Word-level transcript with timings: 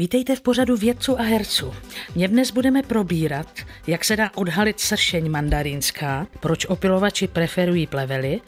Vítejte 0.00 0.36
v 0.36 0.40
pořadu 0.40 0.76
vědců 0.76 1.20
a 1.20 1.22
herců. 1.22 1.72
Mě 2.14 2.28
dnes 2.28 2.50
budeme 2.50 2.82
probírat, 2.82 3.46
jak 3.86 4.04
se 4.04 4.16
dá 4.16 4.30
odhalit 4.34 4.80
sršeň 4.80 5.30
mandarínská, 5.30 6.26
proč 6.40 6.66
opilovači 6.66 7.28
preferují 7.28 7.86
plevely 7.86 8.40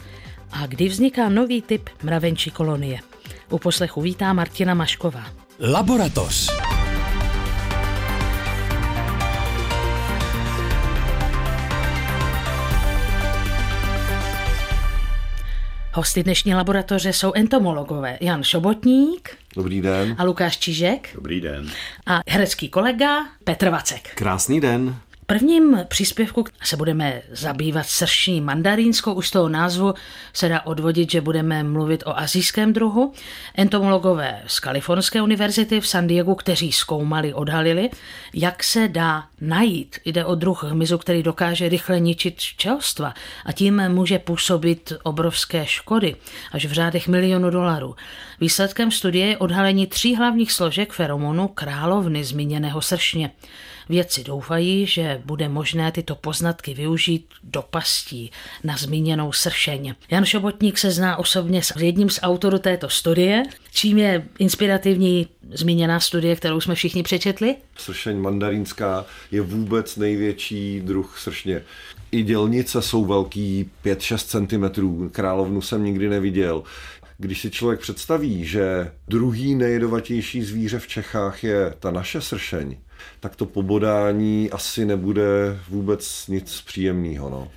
a 0.51 0.67
kdy 0.67 0.87
vzniká 0.87 1.29
nový 1.29 1.61
typ 1.61 1.89
mravenčí 2.03 2.51
kolonie. 2.51 2.99
U 3.49 3.59
poslechu 3.59 4.01
vítá 4.01 4.33
Martina 4.33 4.73
Mašková. 4.73 5.25
Laboratoř. 5.59 6.72
Hosty 15.95 16.23
dnešní 16.23 16.53
laboratoře 16.55 17.13
jsou 17.13 17.33
entomologové 17.33 18.17
Jan 18.21 18.43
Šobotník 18.43 19.37
Dobrý 19.55 19.81
den. 19.81 20.15
a 20.17 20.23
Lukáš 20.23 20.57
Čižek 20.57 21.09
Dobrý 21.15 21.41
den. 21.41 21.69
a 22.05 22.19
herecký 22.27 22.69
kolega 22.69 23.17
Petr 23.43 23.69
Vacek. 23.69 24.15
Krásný 24.15 24.61
den. 24.61 24.95
Prvním 25.25 25.79
příspěvku 25.87 26.43
se 26.63 26.77
budeme 26.77 27.21
zabývat 27.31 27.85
sršní 27.85 28.41
mandarínskou. 28.41 29.13
Už 29.13 29.27
z 29.27 29.31
toho 29.31 29.49
názvu 29.49 29.93
se 30.33 30.49
dá 30.49 30.61
odvodit, 30.61 31.11
že 31.11 31.21
budeme 31.21 31.63
mluvit 31.63 32.03
o 32.05 32.17
azijském 32.17 32.73
druhu. 32.73 33.13
Entomologové 33.55 34.43
z 34.47 34.59
Kalifornské 34.59 35.21
univerzity 35.21 35.81
v 35.81 35.87
San 35.87 36.07
Diego, 36.07 36.35
kteří 36.35 36.71
zkoumali, 36.71 37.33
odhalili, 37.33 37.89
jak 38.33 38.63
se 38.63 38.87
dá 38.87 39.23
najít. 39.41 39.99
Jde 40.05 40.25
o 40.25 40.35
druh 40.35 40.63
hmyzu, 40.63 40.97
který 40.97 41.23
dokáže 41.23 41.69
rychle 41.69 41.99
ničit 41.99 42.37
včelstva 42.37 43.13
a 43.45 43.51
tím 43.51 43.89
může 43.89 44.19
působit 44.19 44.93
obrovské 45.03 45.65
škody, 45.65 46.15
až 46.51 46.65
v 46.65 46.71
řádech 46.71 47.07
milionů 47.07 47.49
dolarů. 47.49 47.95
Výsledkem 48.39 48.91
studie 48.91 49.27
je 49.27 49.37
odhalení 49.37 49.87
tří 49.87 50.15
hlavních 50.15 50.51
složek 50.51 50.93
feromonu 50.93 51.47
královny 51.47 52.23
zmíněného 52.23 52.81
sršně. 52.81 53.31
Vědci 53.89 54.23
doufají, 54.23 54.85
že 54.85 55.21
bude 55.25 55.49
možné 55.49 55.91
tyto 55.91 56.15
poznatky 56.15 56.73
využít 56.73 57.25
do 57.43 57.61
pastí 57.61 58.31
na 58.63 58.77
zmíněnou 58.77 59.31
sršeň. 59.31 59.95
Jan 60.11 60.25
Šobotník 60.25 60.77
se 60.77 60.91
zná 60.91 61.17
osobně 61.17 61.63
s 61.63 61.73
jedním 61.79 62.09
z 62.09 62.19
autorů 62.21 62.59
této 62.59 62.89
studie, 62.89 63.43
čím 63.71 63.97
je 63.97 64.27
inspirativní 64.39 65.27
zmíněná 65.51 65.99
studie, 65.99 66.35
kterou 66.35 66.61
jsme 66.61 66.75
všichni 66.75 67.03
přečetli. 67.03 67.55
Sršeň 67.77 68.17
mandarínská 68.17 69.05
je 69.31 69.41
vůbec 69.41 69.95
největší 69.95 70.81
druh 70.81 71.19
sršně. 71.19 71.61
I 72.11 72.23
dělnice 72.23 72.81
jsou 72.81 73.05
velký 73.05 73.69
5-6 73.85 74.17
cm. 74.71 75.09
Královnu 75.09 75.61
jsem 75.61 75.83
nikdy 75.83 76.09
neviděl. 76.09 76.63
Když 77.17 77.41
si 77.41 77.51
člověk 77.51 77.79
představí, 77.79 78.45
že 78.45 78.91
druhý 79.07 79.55
nejjedovatější 79.55 80.41
zvíře 80.43 80.79
v 80.79 80.87
Čechách 80.87 81.43
je 81.43 81.73
ta 81.79 81.91
naše 81.91 82.21
sršeň, 82.21 82.77
tak 83.19 83.35
to 83.35 83.45
pobodání 83.45 84.51
asi 84.51 84.85
nebude 84.85 85.59
vůbec 85.69 86.27
nic 86.27 86.61
příjemného. 86.61 87.29
No. 87.29 87.47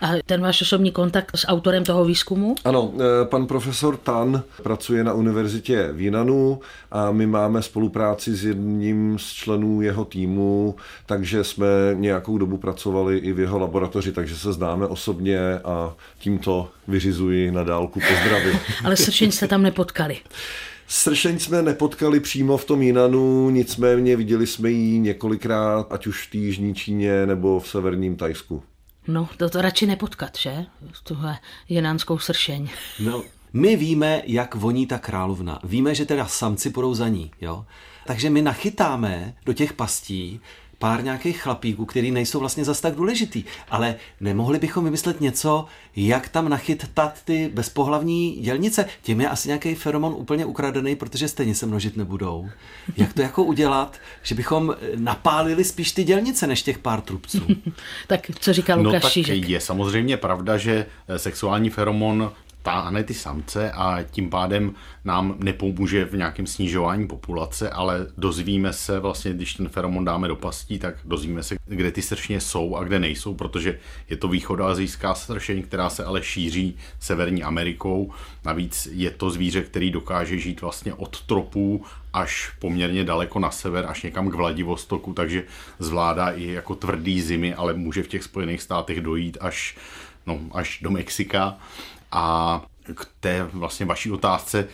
A 0.00 0.08
ten 0.26 0.40
váš 0.40 0.62
osobní 0.62 0.90
kontakt 0.90 1.30
s 1.34 1.46
autorem 1.46 1.84
toho 1.84 2.04
výzkumu? 2.04 2.54
Ano, 2.64 2.92
eh, 2.94 3.24
pan 3.24 3.46
profesor 3.46 3.96
Tan 3.96 4.42
pracuje 4.62 5.04
na 5.04 5.12
univerzitě 5.12 5.88
v 5.92 6.00
Jinanu 6.00 6.60
a 6.90 7.10
my 7.10 7.26
máme 7.26 7.62
spolupráci 7.62 8.34
s 8.34 8.44
jedním 8.44 9.18
z 9.18 9.32
členů 9.32 9.82
jeho 9.82 10.04
týmu, 10.04 10.76
takže 11.06 11.44
jsme 11.44 11.66
nějakou 11.94 12.38
dobu 12.38 12.56
pracovali 12.56 13.18
i 13.18 13.32
v 13.32 13.40
jeho 13.40 13.58
laboratoři, 13.58 14.12
takže 14.12 14.36
se 14.36 14.52
známe 14.52 14.86
osobně 14.86 15.58
a 15.64 15.94
tímto 16.18 16.68
vyřizuji 16.88 17.50
na 17.50 17.64
dálku 17.64 18.00
pozdravy. 18.00 18.58
Ale 18.84 18.96
sršeň 18.96 19.30
jste 19.30 19.48
tam 19.48 19.62
nepotkali. 19.62 20.18
Sršeň 20.94 21.38
jsme 21.38 21.62
nepotkali 21.62 22.20
přímo 22.20 22.56
v 22.56 22.64
tom 22.64 22.82
Jinanu, 22.82 23.50
nicméně 23.50 24.16
viděli 24.16 24.46
jsme 24.46 24.70
ji 24.70 24.98
několikrát, 24.98 25.92
ať 25.92 26.06
už 26.06 26.26
v 26.26 26.30
té 26.30 26.38
Jižní 26.38 26.74
Číně 26.74 27.26
nebo 27.26 27.60
v 27.60 27.68
severním 27.68 28.16
Tajsku. 28.16 28.62
No, 29.08 29.28
to 29.36 29.50
to 29.50 29.62
radši 29.62 29.86
nepotkat, 29.86 30.38
že? 30.38 30.66
Tuhle 31.04 31.38
jenánskou 31.68 32.18
sršeň. 32.18 32.68
No, 33.00 33.22
my 33.52 33.76
víme, 33.76 34.22
jak 34.26 34.54
voní 34.54 34.86
ta 34.86 34.98
královna. 34.98 35.58
Víme, 35.64 35.94
že 35.94 36.04
teda 36.04 36.26
samci 36.26 36.70
půjdou 36.70 36.94
za 36.94 37.08
ní, 37.08 37.30
jo? 37.40 37.64
Takže 38.06 38.30
my 38.30 38.42
nachytáme 38.42 39.34
do 39.46 39.52
těch 39.52 39.72
pastí 39.72 40.40
pár 40.82 41.04
nějakých 41.04 41.42
chlapíků, 41.42 41.84
který 41.84 42.10
nejsou 42.10 42.40
vlastně 42.40 42.64
zas 42.64 42.80
tak 42.80 42.94
důležitý. 42.94 43.44
Ale 43.70 43.94
nemohli 44.20 44.58
bychom 44.58 44.84
vymyslet 44.84 45.20
něco, 45.20 45.64
jak 45.96 46.28
tam 46.28 46.48
nachytat 46.48 47.22
ty 47.24 47.50
bezpohlavní 47.54 48.32
dělnice. 48.40 48.86
Tím 49.02 49.20
je 49.20 49.28
asi 49.28 49.48
nějaký 49.48 49.74
feromon 49.74 50.14
úplně 50.18 50.44
ukradený, 50.44 50.96
protože 50.96 51.28
stejně 51.28 51.54
se 51.54 51.66
množit 51.66 51.96
nebudou. 51.96 52.48
Jak 52.96 53.12
to 53.12 53.22
jako 53.22 53.44
udělat, 53.44 53.96
že 54.22 54.34
bychom 54.34 54.74
napálili 54.96 55.64
spíš 55.64 55.92
ty 55.92 56.04
dělnice, 56.04 56.46
než 56.46 56.62
těch 56.62 56.78
pár 56.78 57.00
trubců? 57.00 57.46
tak 58.06 58.20
co 58.40 58.52
říká 58.52 58.76
No 58.76 58.82
Lukáš 58.82 59.02
tak 59.02 59.12
Šižek? 59.12 59.48
je 59.48 59.60
samozřejmě 59.60 60.16
pravda, 60.16 60.58
že 60.58 60.86
eh, 61.08 61.18
sexuální 61.18 61.70
feromon 61.70 62.32
táhne 62.62 63.04
ty 63.04 63.14
samce 63.14 63.72
a 63.72 64.02
tím 64.02 64.30
pádem 64.30 64.74
nám 65.04 65.34
nepomůže 65.38 66.04
v 66.04 66.16
nějakém 66.16 66.46
snižování 66.46 67.06
populace, 67.06 67.70
ale 67.70 68.06
dozvíme 68.18 68.72
se 68.72 69.00
vlastně, 69.00 69.32
když 69.32 69.54
ten 69.54 69.68
feromon 69.68 70.04
dáme 70.04 70.28
do 70.28 70.36
pastí, 70.36 70.78
tak 70.78 70.94
dozvíme 71.04 71.42
se, 71.42 71.56
kde 71.66 71.90
ty 71.90 72.02
sršně 72.02 72.40
jsou 72.40 72.76
a 72.76 72.84
kde 72.84 72.98
nejsou, 72.98 73.34
protože 73.34 73.78
je 74.10 74.16
to 74.16 74.28
východoazijská 74.28 75.14
sršeň, 75.14 75.62
která 75.62 75.90
se 75.90 76.04
ale 76.04 76.22
šíří 76.22 76.76
Severní 77.00 77.42
Amerikou. 77.42 78.12
Navíc 78.44 78.88
je 78.92 79.10
to 79.10 79.30
zvíře, 79.30 79.62
který 79.62 79.90
dokáže 79.90 80.38
žít 80.38 80.60
vlastně 80.60 80.94
od 80.94 81.20
tropů 81.20 81.84
až 82.12 82.52
poměrně 82.58 83.04
daleko 83.04 83.38
na 83.38 83.50
sever, 83.50 83.86
až 83.88 84.02
někam 84.02 84.30
k 84.30 84.34
Vladivostoku, 84.34 85.12
takže 85.12 85.44
zvládá 85.78 86.30
i 86.30 86.46
jako 86.46 86.74
tvrdý 86.74 87.22
zimy, 87.22 87.54
ale 87.54 87.74
může 87.74 88.02
v 88.02 88.08
těch 88.08 88.22
Spojených 88.22 88.62
státech 88.62 89.00
dojít 89.00 89.38
až, 89.40 89.76
no, 90.26 90.40
až 90.52 90.78
do 90.82 90.90
Mexika. 90.90 91.58
A 92.12 92.62
k 92.94 93.06
té 93.20 93.48
vlastně 93.52 93.86
vaší 93.86 94.10
otázce 94.10 94.68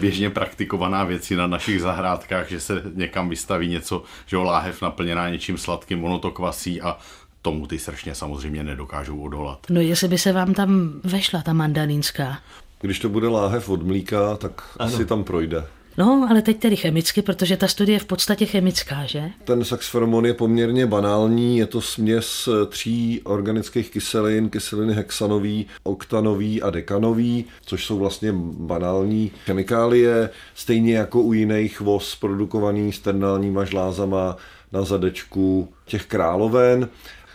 běžně 0.00 0.30
praktikovaná 0.30 1.04
věc 1.04 1.30
na 1.30 1.46
našich 1.46 1.80
zahrádkách, 1.80 2.48
že 2.48 2.60
se 2.60 2.82
někam 2.94 3.28
vystaví 3.28 3.68
něco, 3.68 4.02
že 4.26 4.36
jo, 4.36 4.42
láhev 4.42 4.82
naplněná 4.82 5.28
něčím 5.28 5.58
sladkým, 5.58 6.04
ono 6.04 6.18
to 6.18 6.30
kvasí 6.30 6.82
a 6.82 6.98
tomu 7.42 7.66
ty 7.66 7.78
sršně 7.78 8.14
samozřejmě 8.14 8.64
nedokážou 8.64 9.20
odolat. 9.20 9.66
No 9.70 9.80
jestli 9.80 10.08
by 10.08 10.18
se 10.18 10.32
vám 10.32 10.54
tam 10.54 11.00
vešla 11.04 11.42
ta 11.42 11.52
mandarínská. 11.52 12.38
Když 12.80 12.98
to 12.98 13.08
bude 13.08 13.28
láhev 13.28 13.68
od 13.68 13.82
mlíka, 13.82 14.36
tak 14.36 14.62
ano. 14.78 14.94
asi 14.94 15.06
tam 15.06 15.24
projde. 15.24 15.66
No, 15.98 16.26
ale 16.30 16.42
teď 16.42 16.58
tedy 16.58 16.76
chemicky, 16.76 17.22
protože 17.22 17.56
ta 17.56 17.68
studie 17.68 17.96
je 17.96 18.00
v 18.00 18.04
podstatě 18.04 18.46
chemická, 18.46 19.04
že? 19.06 19.30
Ten 19.44 19.64
saxferomon 19.64 20.26
je 20.26 20.34
poměrně 20.34 20.86
banální, 20.86 21.58
je 21.58 21.66
to 21.66 21.80
směs 21.80 22.48
tří 22.68 23.20
organických 23.24 23.90
kyselin, 23.90 24.50
kyseliny 24.50 24.94
hexanový, 24.94 25.66
oktanový 25.82 26.62
a 26.62 26.70
dekanový, 26.70 27.44
což 27.64 27.86
jsou 27.86 27.98
vlastně 27.98 28.32
banální 28.52 29.30
chemikálie, 29.44 30.30
stejně 30.54 30.96
jako 30.96 31.20
u 31.20 31.32
jiných 31.32 31.80
voz 31.80 32.16
produkovaný 32.16 32.92
sternálníma 32.92 33.64
žlázama 33.64 34.36
na 34.72 34.82
zadečku 34.84 35.68
těch 35.86 36.06
královen 36.06 36.88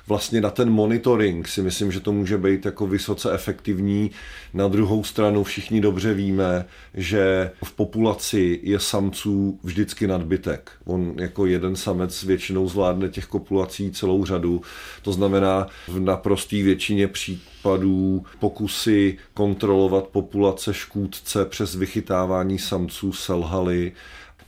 vlastně 0.10 0.42
na 0.42 0.50
ten 0.50 0.70
monitoring 0.70 1.48
si 1.48 1.62
myslím, 1.62 1.92
že 1.92 2.00
to 2.00 2.12
může 2.12 2.38
být 2.38 2.66
jako 2.66 2.88
vysoce 2.88 3.34
efektivní. 3.34 4.12
Na 4.54 4.68
druhou 4.68 5.04
stranu 5.04 5.44
všichni 5.44 5.82
dobře 5.82 6.14
víme, 6.14 6.66
že 6.94 7.52
v 7.64 7.72
populaci 7.72 8.60
je 8.64 8.80
samců 8.80 9.60
vždycky 9.64 10.08
nadbytek. 10.08 10.72
On 10.86 11.14
jako 11.20 11.46
jeden 11.46 11.76
samec 11.76 12.24
většinou 12.24 12.70
zvládne 12.70 13.10
těch 13.10 13.26
kopulací 13.26 13.92
celou 13.92 14.26
řadu. 14.26 14.62
To 15.02 15.12
znamená 15.14 15.68
v 15.88 16.00
naprosté 16.00 16.56
většině 16.56 17.08
případů 17.08 18.26
pokusy 18.40 19.18
kontrolovat 19.34 20.08
populace 20.08 20.74
škůdce 20.74 21.46
přes 21.46 21.76
vychytávání 21.76 22.60
samců 22.60 23.14
selhaly. 23.14 23.92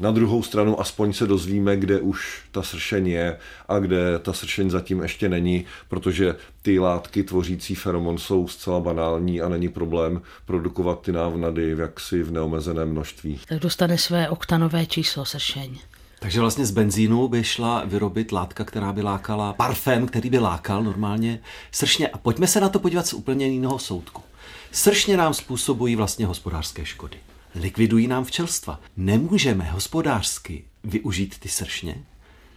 Na 0.01 0.12
druhou 0.12 0.44
stranu 0.44 0.81
aspoň 0.81 1.13
se 1.13 1.28
dozvíme, 1.28 1.78
kde 1.78 2.00
už 2.00 2.41
ta 2.52 2.64
sršeň 2.64 3.08
je 3.08 3.37
a 3.67 3.79
kde 3.79 4.20
ta 4.20 4.34
sršeň 4.34 4.70
zatím 4.70 5.02
ještě 5.02 5.29
není, 5.29 5.66
protože 5.87 6.35
ty 6.61 6.79
látky 6.79 7.23
tvořící 7.23 7.75
feromon 7.75 8.17
jsou 8.17 8.47
zcela 8.47 8.79
banální 8.79 9.41
a 9.41 9.49
není 9.49 9.70
problém 9.70 10.22
produkovat 10.46 11.02
ty 11.02 11.11
návnady 11.11 11.75
v 11.75 11.79
jaksi 11.79 12.23
v 12.23 12.31
neomezeném 12.31 12.91
množství. 12.91 13.40
Tak 13.47 13.59
dostane 13.59 13.97
své 13.97 14.29
oktanové 14.29 14.85
číslo 14.85 15.25
sršeň. 15.25 15.79
Takže 16.20 16.40
vlastně 16.40 16.66
z 16.66 16.72
benzínu 16.72 17.28
by 17.28 17.43
šla 17.43 17.84
vyrobit 17.85 18.31
látka, 18.31 18.64
která 18.64 18.93
by 18.93 19.02
lákala, 19.02 19.53
parfém, 19.53 20.08
který 20.08 20.29
by 20.29 20.40
lákal 20.40 20.84
normálně 20.84 21.40
sršně. 21.72 22.08
A 22.08 22.17
pojďme 22.17 22.47
se 22.47 22.59
na 22.59 22.70
to 22.70 22.79
podívat 22.79 23.08
z 23.08 23.14
úplně 23.14 23.47
jiného 23.47 23.79
soudku. 23.79 24.22
Sršně 24.72 25.17
nám 25.17 25.34
způsobují 25.34 25.96
vlastně 25.96 26.25
hospodářské 26.25 26.85
škody. 26.85 27.17
Likvidují 27.55 28.07
nám 28.07 28.23
včelstva. 28.23 28.79
Nemůžeme 28.97 29.63
hospodářsky 29.71 30.63
využít 30.83 31.39
ty 31.39 31.49
sršně. 31.49 31.95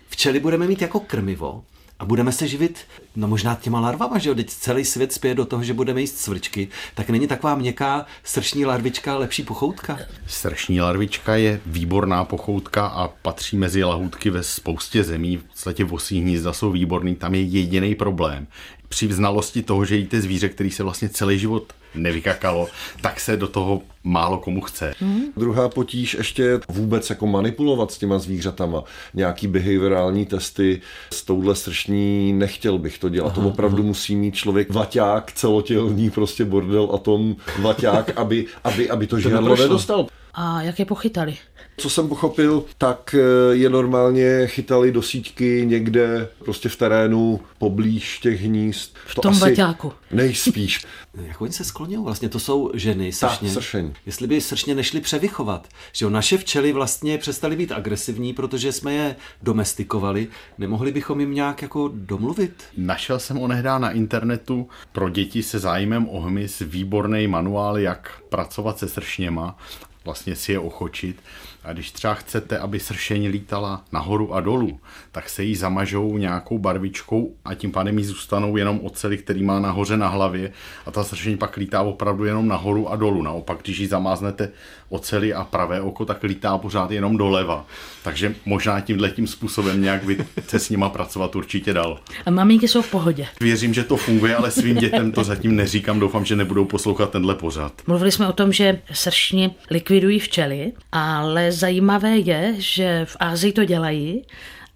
Včely 0.08 0.40
budeme 0.40 0.66
mít 0.66 0.82
jako 0.82 1.00
krmivo 1.00 1.64
a 1.98 2.04
budeme 2.04 2.32
se 2.32 2.48
živit, 2.48 2.78
no 3.16 3.28
možná 3.28 3.54
těma 3.54 3.80
larvama, 3.80 4.18
že 4.18 4.28
jo, 4.28 4.34
teď 4.34 4.50
celý 4.50 4.84
svět 4.84 5.12
spěje 5.12 5.34
do 5.34 5.44
toho, 5.46 5.62
že 5.64 5.74
budeme 5.74 6.00
jíst 6.00 6.14
cvrčky, 6.14 6.68
tak 6.94 7.10
není 7.10 7.26
taková 7.26 7.54
měkká 7.54 8.06
sršní 8.24 8.66
larvička 8.66 9.16
lepší 9.16 9.42
pochoutka? 9.42 9.98
Sršní 10.26 10.80
larvička 10.80 11.36
je 11.36 11.60
výborná 11.66 12.24
pochoutka 12.24 12.86
a 12.86 13.08
patří 13.08 13.56
mezi 13.56 13.84
lahůdky 13.84 14.30
ve 14.30 14.42
spoustě 14.42 15.04
zemí. 15.04 15.36
V 15.36 15.44
podstatě 15.44 15.84
vosí 15.84 16.20
hnízda 16.20 16.52
jsou 16.52 16.70
výborný, 16.70 17.16
tam 17.16 17.34
je 17.34 17.42
jediný 17.42 17.94
problém. 17.94 18.46
Při 18.88 19.12
znalosti 19.12 19.62
toho, 19.62 19.84
že 19.84 19.96
jíte 19.96 20.20
zvíře, 20.20 20.48
který 20.48 20.70
se 20.70 20.82
vlastně 20.82 21.08
celý 21.08 21.38
život 21.38 21.72
nevykakalo, 21.94 22.68
tak 23.00 23.20
se 23.20 23.36
do 23.36 23.48
toho 23.48 23.82
málo 24.04 24.38
komu 24.38 24.60
chce. 24.60 24.94
Mm. 25.00 25.20
Druhá 25.36 25.68
potíž 25.68 26.14
ještě 26.14 26.60
vůbec 26.68 27.10
jako 27.10 27.26
manipulovat 27.26 27.92
s 27.92 27.98
těma 27.98 28.18
zvířatama. 28.18 28.84
Nějaký 29.14 29.46
behaviorální 29.46 30.26
testy 30.26 30.80
s 31.12 31.22
touhle 31.22 31.54
sršní 31.54 32.32
nechtěl 32.32 32.78
bych 32.78 32.98
to 32.98 33.08
dělat. 33.08 33.32
Aha, 33.32 33.42
to 33.42 33.48
opravdu 33.48 33.78
aha. 33.78 33.86
musí 33.86 34.16
mít 34.16 34.34
člověk 34.34 34.70
vaťák, 34.70 35.32
celotělní 35.32 36.10
prostě 36.10 36.44
bordel 36.44 36.90
a 36.94 36.98
tom 36.98 37.36
vaťák, 37.58 38.10
aby, 38.16 38.46
aby, 38.64 38.90
aby 38.90 39.06
to, 39.06 39.16
to 39.16 39.20
žádlo 39.20 39.56
nedostal. 39.56 40.06
A 40.34 40.62
jak 40.62 40.78
je 40.78 40.84
pochytali? 40.84 41.36
Co 41.76 41.90
jsem 41.90 42.08
pochopil, 42.08 42.64
tak 42.78 43.14
eh, 43.18 43.54
je 43.56 43.70
normálně 43.70 44.46
chytali 44.46 44.92
do 44.92 45.02
síťky 45.02 45.62
někde 45.66 46.28
prostě 46.44 46.68
v 46.68 46.76
terénu 46.76 47.40
poblíž 47.58 48.18
těch 48.18 48.40
hnízd. 48.40 48.96
V 49.06 49.14
to 49.14 49.20
tom 49.20 49.38
baťáku. 49.38 49.92
Nejspíš. 50.10 50.84
Jak 51.26 51.40
oni 51.40 51.52
se 51.52 51.64
skloňují? 51.64 52.04
Vlastně 52.04 52.28
to 52.28 52.38
jsou 52.38 52.70
ženy, 52.74 53.12
sršně. 53.12 53.48
Ta, 53.48 53.54
sršeň. 53.54 53.92
Jestli 54.06 54.26
by 54.26 54.40
sršně 54.40 54.74
nešli 54.74 55.00
převychovat. 55.00 55.68
Že 55.92 56.04
jo, 56.04 56.10
naše 56.10 56.38
včely 56.38 56.72
vlastně 56.72 57.18
přestaly 57.18 57.56
být 57.56 57.72
agresivní, 57.72 58.32
protože 58.32 58.72
jsme 58.72 58.94
je 58.94 59.16
domestikovali. 59.42 60.26
Nemohli 60.58 60.92
bychom 60.92 61.20
jim 61.20 61.34
nějak 61.34 61.62
jako 61.62 61.90
domluvit? 61.94 62.64
Našel 62.76 63.18
jsem 63.18 63.38
onehdá 63.38 63.78
na 63.78 63.90
internetu 63.90 64.68
pro 64.92 65.08
děti 65.08 65.42
se 65.42 65.58
zájmem 65.58 66.08
o 66.08 66.20
hmyz 66.20 66.58
výborný 66.58 67.26
manuál, 67.26 67.78
jak 67.78 68.10
pracovat 68.28 68.78
se 68.78 68.88
sršněma 68.88 69.58
vlastně 70.04 70.36
si 70.36 70.52
je 70.52 70.58
ochočit. 70.58 71.16
A 71.64 71.72
když 71.72 71.92
třeba 71.92 72.14
chcete, 72.14 72.58
aby 72.58 72.80
sršeň 72.80 73.26
lítala 73.26 73.84
nahoru 73.92 74.34
a 74.34 74.40
dolů, 74.40 74.80
tak 75.12 75.28
se 75.28 75.44
jí 75.44 75.56
zamažou 75.56 76.18
nějakou 76.18 76.58
barvičkou 76.58 77.34
a 77.44 77.54
tím 77.54 77.72
pádem 77.72 77.98
jí 77.98 78.04
zůstanou 78.04 78.56
jenom 78.56 78.80
ocely, 78.82 79.18
který 79.18 79.42
má 79.42 79.60
nahoře 79.60 79.96
na 79.96 80.08
hlavě 80.08 80.52
a 80.86 80.90
ta 80.90 81.04
sršeň 81.04 81.38
pak 81.38 81.56
lítá 81.56 81.82
opravdu 81.82 82.24
jenom 82.24 82.48
nahoru 82.48 82.88
a 82.88 82.96
dolů. 82.96 83.22
Naopak, 83.22 83.58
když 83.62 83.78
ji 83.78 83.86
zamáznete 83.86 84.50
oceli 84.88 85.34
a 85.34 85.44
pravé 85.44 85.80
oko, 85.80 86.04
tak 86.04 86.22
lítá 86.22 86.58
pořád 86.58 86.90
jenom 86.90 87.16
doleva. 87.16 87.66
Takže 88.02 88.34
možná 88.46 88.80
tímhle 88.80 89.10
tím 89.10 89.26
způsobem 89.26 89.82
nějak 89.82 90.04
by 90.04 90.26
se 90.46 90.58
s 90.58 90.70
nima 90.70 90.88
pracovat 90.88 91.36
určitě 91.36 91.72
dal. 91.72 92.00
A 92.26 92.30
maminky 92.30 92.68
jsou 92.68 92.82
v 92.82 92.90
pohodě. 92.90 93.26
Věřím, 93.40 93.74
že 93.74 93.84
to 93.84 93.96
funguje, 93.96 94.36
ale 94.36 94.50
svým 94.50 94.76
dětem 94.76 95.12
to 95.12 95.24
zatím 95.24 95.56
neříkám. 95.56 96.00
Doufám, 96.00 96.24
že 96.24 96.36
nebudou 96.36 96.64
poslouchat 96.64 97.10
tenhle 97.10 97.34
pořad. 97.34 97.72
Mluvili 97.86 98.12
jsme 98.12 98.28
o 98.28 98.32
tom, 98.32 98.52
že 98.52 98.80
sršni 98.92 99.54
likvidují 99.70 100.18
včely, 100.18 100.72
ale 100.92 101.52
zajímavé 101.54 102.18
je, 102.18 102.54
že 102.58 103.04
v 103.04 103.16
Ázii 103.20 103.52
to 103.52 103.64
dělají 103.64 104.22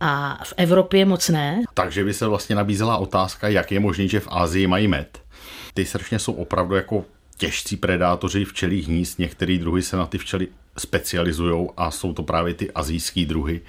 a 0.01 0.41
v 0.45 0.55
Evropě 0.57 1.05
moc 1.05 1.29
ne. 1.29 1.63
Takže 1.75 2.05
by 2.05 2.15
se 2.15 2.27
vlastně 2.27 2.57
nabízela 2.57 2.97
otázka, 2.97 3.49
jak 3.49 3.73
je 3.73 3.81
možné, 3.81 4.09
že 4.09 4.21
v 4.21 4.29
Ázii 4.31 4.67
mají 4.67 4.89
med. 4.89 5.19
Ty 5.75 5.85
sršně 5.85 6.19
jsou 6.19 6.33
opravdu 6.33 6.75
jako 6.75 7.05
těžcí 7.37 7.77
predátoři 7.77 8.45
včelích 8.45 8.89
hnízd. 8.89 9.19
Některé 9.19 9.59
druhy 9.59 9.83
se 9.83 9.97
na 9.97 10.07
ty 10.07 10.19
včely 10.19 10.49
specializují 10.79 11.69
a 11.77 11.91
jsou 11.91 12.13
to 12.13 12.23
právě 12.23 12.55
ty 12.55 12.71
azijské 12.71 13.25
druhy 13.25 13.61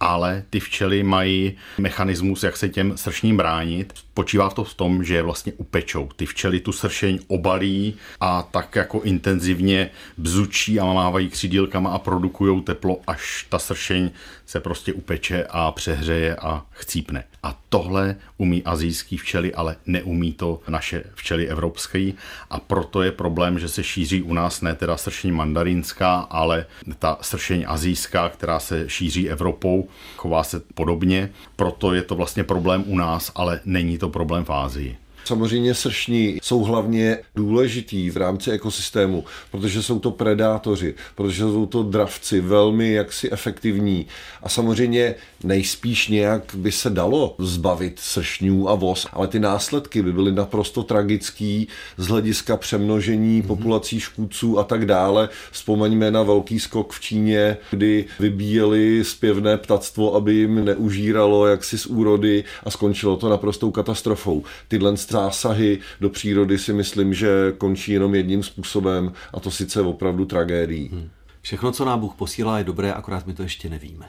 ale 0.00 0.42
ty 0.50 0.60
včely 0.60 1.02
mají 1.02 1.56
mechanismus, 1.78 2.42
jak 2.42 2.56
se 2.56 2.68
těm 2.68 2.96
sršním 2.96 3.36
bránit. 3.36 3.92
Počívá 4.14 4.50
to 4.50 4.64
v 4.64 4.74
tom, 4.74 5.04
že 5.04 5.14
je 5.14 5.22
vlastně 5.22 5.52
upečou. 5.52 6.08
Ty 6.16 6.26
včely 6.26 6.60
tu 6.60 6.72
sršeň 6.72 7.18
obalí 7.28 7.94
a 8.20 8.42
tak 8.42 8.76
jako 8.76 9.00
intenzivně 9.00 9.90
bzučí 10.16 10.80
a 10.80 10.84
mávají 10.84 11.28
křidílkama 11.28 11.90
a 11.90 11.98
produkují 11.98 12.62
teplo, 12.62 13.00
až 13.06 13.46
ta 13.48 13.58
sršeň 13.58 14.10
se 14.46 14.60
prostě 14.60 14.92
upeče 14.92 15.46
a 15.50 15.72
přehřeje 15.72 16.36
a 16.36 16.64
chcípne. 16.70 17.24
A 17.42 17.58
tohle 17.68 18.16
umí 18.36 18.64
azijský 18.64 19.16
včely, 19.16 19.54
ale 19.54 19.76
neumí 19.86 20.32
to 20.32 20.60
naše 20.68 21.04
včely 21.14 21.48
evropské 21.48 22.12
a 22.50 22.60
proto 22.60 23.02
je 23.02 23.12
problém, 23.12 23.58
že 23.58 23.68
se 23.68 23.84
šíří 23.84 24.22
u 24.22 24.34
nás 24.34 24.60
ne 24.60 24.74
teda 24.74 24.96
sršeň 24.96 25.32
mandarinská, 25.32 26.14
ale 26.14 26.66
ta 26.98 27.18
sršeň 27.20 27.64
azijská, 27.68 28.28
která 28.28 28.60
se 28.60 28.88
šíří 28.88 29.30
Evropou, 29.30 29.85
chová 30.16 30.44
se 30.44 30.60
podobně, 30.74 31.30
proto 31.56 31.94
je 31.94 32.02
to 32.02 32.14
vlastně 32.14 32.44
problém 32.44 32.84
u 32.86 32.96
nás, 32.96 33.32
ale 33.34 33.60
není 33.64 33.98
to 33.98 34.08
problém 34.08 34.44
v 34.44 34.50
Ázii. 34.50 34.96
Samozřejmě 35.26 35.74
sršní 35.74 36.38
jsou 36.42 36.62
hlavně 36.62 37.18
důležitý 37.34 38.10
v 38.10 38.16
rámci 38.16 38.50
ekosystému, 38.50 39.24
protože 39.50 39.82
jsou 39.82 39.98
to 39.98 40.10
predátoři, 40.10 40.94
protože 41.14 41.42
jsou 41.42 41.66
to 41.66 41.82
dravci, 41.82 42.40
velmi 42.40 42.92
jaksi 42.92 43.30
efektivní. 43.30 44.06
A 44.42 44.48
samozřejmě 44.48 45.14
nejspíš 45.44 46.08
nějak 46.08 46.42
by 46.54 46.72
se 46.72 46.90
dalo 46.90 47.34
zbavit 47.38 47.98
sršňů 47.98 48.68
a 48.68 48.74
voz, 48.74 49.06
ale 49.12 49.28
ty 49.28 49.38
následky 49.38 50.02
by 50.02 50.12
byly 50.12 50.32
naprosto 50.32 50.82
tragický 50.82 51.68
z 51.96 52.06
hlediska 52.06 52.56
přemnožení 52.56 53.42
mm-hmm. 53.42 53.46
populací 53.46 54.00
škůdců 54.00 54.58
a 54.58 54.64
tak 54.64 54.86
dále. 54.86 55.28
Vzpomeňme 55.52 56.10
na 56.10 56.22
velký 56.22 56.60
skok 56.60 56.92
v 56.92 57.00
Číně, 57.00 57.56
kdy 57.70 58.04
vybíjeli 58.20 59.04
zpěvné 59.04 59.56
ptactvo, 59.56 60.14
aby 60.14 60.34
jim 60.34 60.64
neužíralo 60.64 61.46
jaksi 61.46 61.78
z 61.78 61.86
úrody 61.86 62.44
a 62.64 62.70
skončilo 62.70 63.16
to 63.16 63.28
naprostou 63.28 63.70
katastrofou. 63.70 64.42
Tyhle 64.68 64.96
zásahy 65.16 65.78
do 66.00 66.10
přírody 66.10 66.58
si 66.58 66.72
myslím, 66.72 67.14
že 67.14 67.28
končí 67.58 67.92
jenom 67.92 68.14
jedním 68.14 68.42
způsobem 68.42 69.12
a 69.34 69.40
to 69.40 69.50
sice 69.50 69.80
opravdu 69.80 70.24
tragédií. 70.24 70.88
Hmm. 70.88 71.08
Všechno, 71.40 71.72
co 71.72 71.84
nám 71.84 72.00
Bůh 72.00 72.14
posílá, 72.14 72.58
je 72.58 72.64
dobré, 72.64 72.92
akorát 72.92 73.26
my 73.26 73.34
to 73.34 73.42
ještě 73.42 73.68
nevíme. 73.68 74.06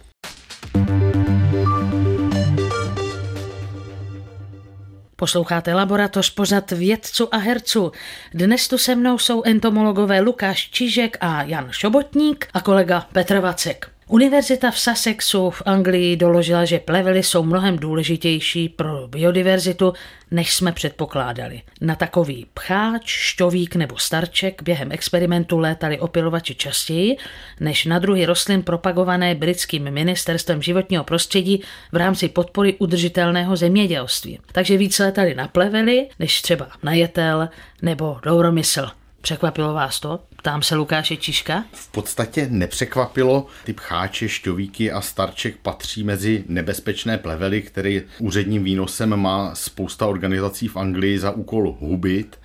Posloucháte 5.16 5.74
Laboratoř 5.74 6.30
pozad 6.30 6.72
vědců 6.72 7.34
a 7.36 7.38
herců. 7.38 7.92
Dnes 8.34 8.68
tu 8.68 8.78
se 8.78 8.96
mnou 8.96 9.18
jsou 9.18 9.44
entomologové 9.44 10.20
Lukáš 10.20 10.70
Čižek 10.70 11.18
a 11.22 11.44
Jan 11.44 11.68
Šobotník 11.72 12.48
a 12.54 12.62
kolega 12.62 13.08
Petr 13.14 13.40
Vacek. 13.40 13.97
Univerzita 14.10 14.72
v 14.72 14.80
Sussexu 14.80 15.50
v 15.50 15.62
Anglii 15.66 16.16
doložila, 16.16 16.66
že 16.66 16.80
plevely 16.80 17.24
jsou 17.24 17.44
mnohem 17.44 17.78
důležitější 17.78 18.70
pro 18.70 19.08
biodiverzitu, 19.08 19.94
než 20.32 20.54
jsme 20.54 20.72
předpokládali. 20.72 21.62
Na 21.82 21.96
takový 21.96 22.46
pcháč, 22.54 23.10
šťovík 23.10 23.76
nebo 23.76 23.98
starček 23.98 24.64
během 24.64 24.92
experimentu 24.92 25.58
létali 25.58 26.00
opilovači 26.00 26.56
častěji, 26.56 27.18
než 27.60 27.86
na 27.86 28.00
druhy 28.00 28.26
rostlin 28.26 28.64
propagované 28.64 29.36
britským 29.36 29.92
ministerstvem 29.92 30.62
životního 30.62 31.04
prostředí 31.04 31.64
v 31.92 31.96
rámci 31.96 32.30
podpory 32.30 32.76
udržitelného 32.80 33.56
zemědělství. 33.56 34.40
Takže 34.52 34.78
víc 34.78 35.00
létali 35.00 35.36
na 35.36 35.48
plevely, 35.48 36.08
než 36.20 36.42
třeba 36.42 36.68
na 36.84 36.94
jetel 36.94 37.50
nebo 37.82 38.18
douromysl. 38.24 38.90
Překvapilo 39.28 39.74
vás 39.74 40.00
to? 40.00 40.20
Ptám 40.36 40.62
se 40.62 40.76
Lukáše 40.76 41.18
Čiška. 41.18 41.64
V 41.72 41.92
podstatě 41.92 42.48
nepřekvapilo. 42.50 43.46
Ty 43.64 43.74
pcháče, 43.74 44.30
šťovíky 44.30 44.92
a 44.92 45.02
starček 45.02 45.58
patří 45.58 46.04
mezi 46.04 46.44
nebezpečné 46.48 47.18
plevely, 47.18 47.62
který 47.62 48.02
úředním 48.20 48.64
výnosem 48.64 49.16
má 49.16 49.56
spousta 49.56 50.06
organizací 50.06 50.68
v 50.68 50.78
Anglii 50.78 51.20
za 51.20 51.32
úkol 51.32 51.78
hubit 51.80 52.40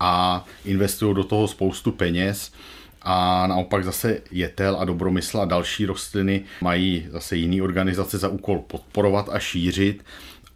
a 0.00 0.44
investují 0.64 1.14
do 1.14 1.24
toho 1.24 1.48
spoustu 1.48 1.92
peněz. 1.92 2.52
A 3.02 3.46
naopak 3.46 3.84
zase 3.84 4.20
jetel 4.30 4.76
a 4.80 4.84
dobromysl 4.84 5.40
a 5.40 5.44
další 5.44 5.86
rostliny 5.86 6.44
mají 6.60 7.06
zase 7.10 7.36
jiný 7.36 7.62
organizace 7.62 8.18
za 8.18 8.28
úkol 8.28 8.58
podporovat 8.58 9.28
a 9.32 9.38
šířit 9.38 10.04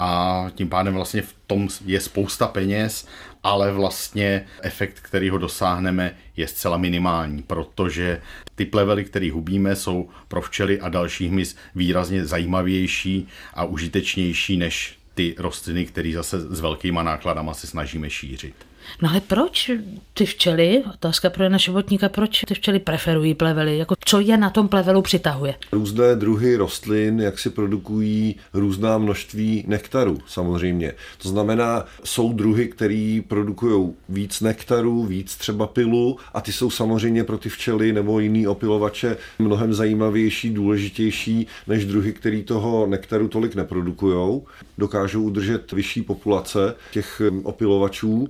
a 0.00 0.46
tím 0.54 0.68
pádem 0.68 0.94
vlastně 0.94 1.22
v 1.22 1.34
tom 1.46 1.68
je 1.84 2.00
spousta 2.00 2.46
peněz, 2.46 3.06
ale 3.42 3.72
vlastně 3.72 4.46
efekt, 4.62 5.00
který 5.00 5.30
ho 5.30 5.38
dosáhneme, 5.38 6.16
je 6.36 6.48
zcela 6.48 6.76
minimální, 6.76 7.42
protože 7.42 8.22
ty 8.54 8.64
plevely, 8.64 9.04
které 9.04 9.30
hubíme, 9.30 9.76
jsou 9.76 10.08
pro 10.28 10.42
včely 10.42 10.80
a 10.80 10.88
další 10.88 11.28
hmyz 11.28 11.56
výrazně 11.74 12.26
zajímavější 12.26 13.28
a 13.54 13.64
užitečnější 13.64 14.56
než 14.56 14.98
ty 15.14 15.34
rostliny, 15.38 15.86
které 15.86 16.12
zase 16.14 16.40
s 16.40 16.60
velkýma 16.60 17.02
nákladama 17.02 17.54
se 17.54 17.66
snažíme 17.66 18.10
šířit. 18.10 18.69
No 19.02 19.10
ale 19.10 19.20
proč 19.20 19.70
ty 20.14 20.26
včely, 20.26 20.82
otázka 20.94 21.30
pro 21.30 21.48
naše 21.48 21.64
životníka, 21.64 22.08
proč 22.08 22.40
ty 22.48 22.54
včely 22.54 22.78
preferují 22.78 23.34
plevely? 23.34 23.78
Jako 23.78 23.94
co 24.04 24.20
je 24.20 24.36
na 24.36 24.50
tom 24.50 24.68
plevelu 24.68 25.02
přitahuje? 25.02 25.54
Různé 25.72 26.16
druhy 26.16 26.56
rostlin, 26.56 27.20
jak 27.20 27.38
si 27.38 27.50
produkují 27.50 28.36
různá 28.52 28.98
množství 28.98 29.64
nektaru, 29.66 30.18
samozřejmě. 30.26 30.92
To 31.22 31.28
znamená, 31.28 31.84
jsou 32.04 32.32
druhy, 32.32 32.68
které 32.68 33.20
produkují 33.28 33.92
víc 34.08 34.40
nektaru, 34.40 35.04
víc 35.04 35.36
třeba 35.36 35.66
pilu 35.66 36.18
a 36.34 36.40
ty 36.40 36.52
jsou 36.52 36.70
samozřejmě 36.70 37.24
pro 37.24 37.38
ty 37.38 37.48
včely 37.48 37.92
nebo 37.92 38.20
jiný 38.20 38.46
opilovače 38.46 39.16
mnohem 39.38 39.74
zajímavější, 39.74 40.50
důležitější 40.50 41.46
než 41.66 41.84
druhy, 41.84 42.12
které 42.12 42.42
toho 42.42 42.86
nektaru 42.86 43.28
tolik 43.28 43.54
neprodukují. 43.54 44.40
Dokážou 44.78 45.22
udržet 45.22 45.72
vyšší 45.72 46.02
populace 46.02 46.74
těch 46.92 47.22
opilovačů. 47.42 48.28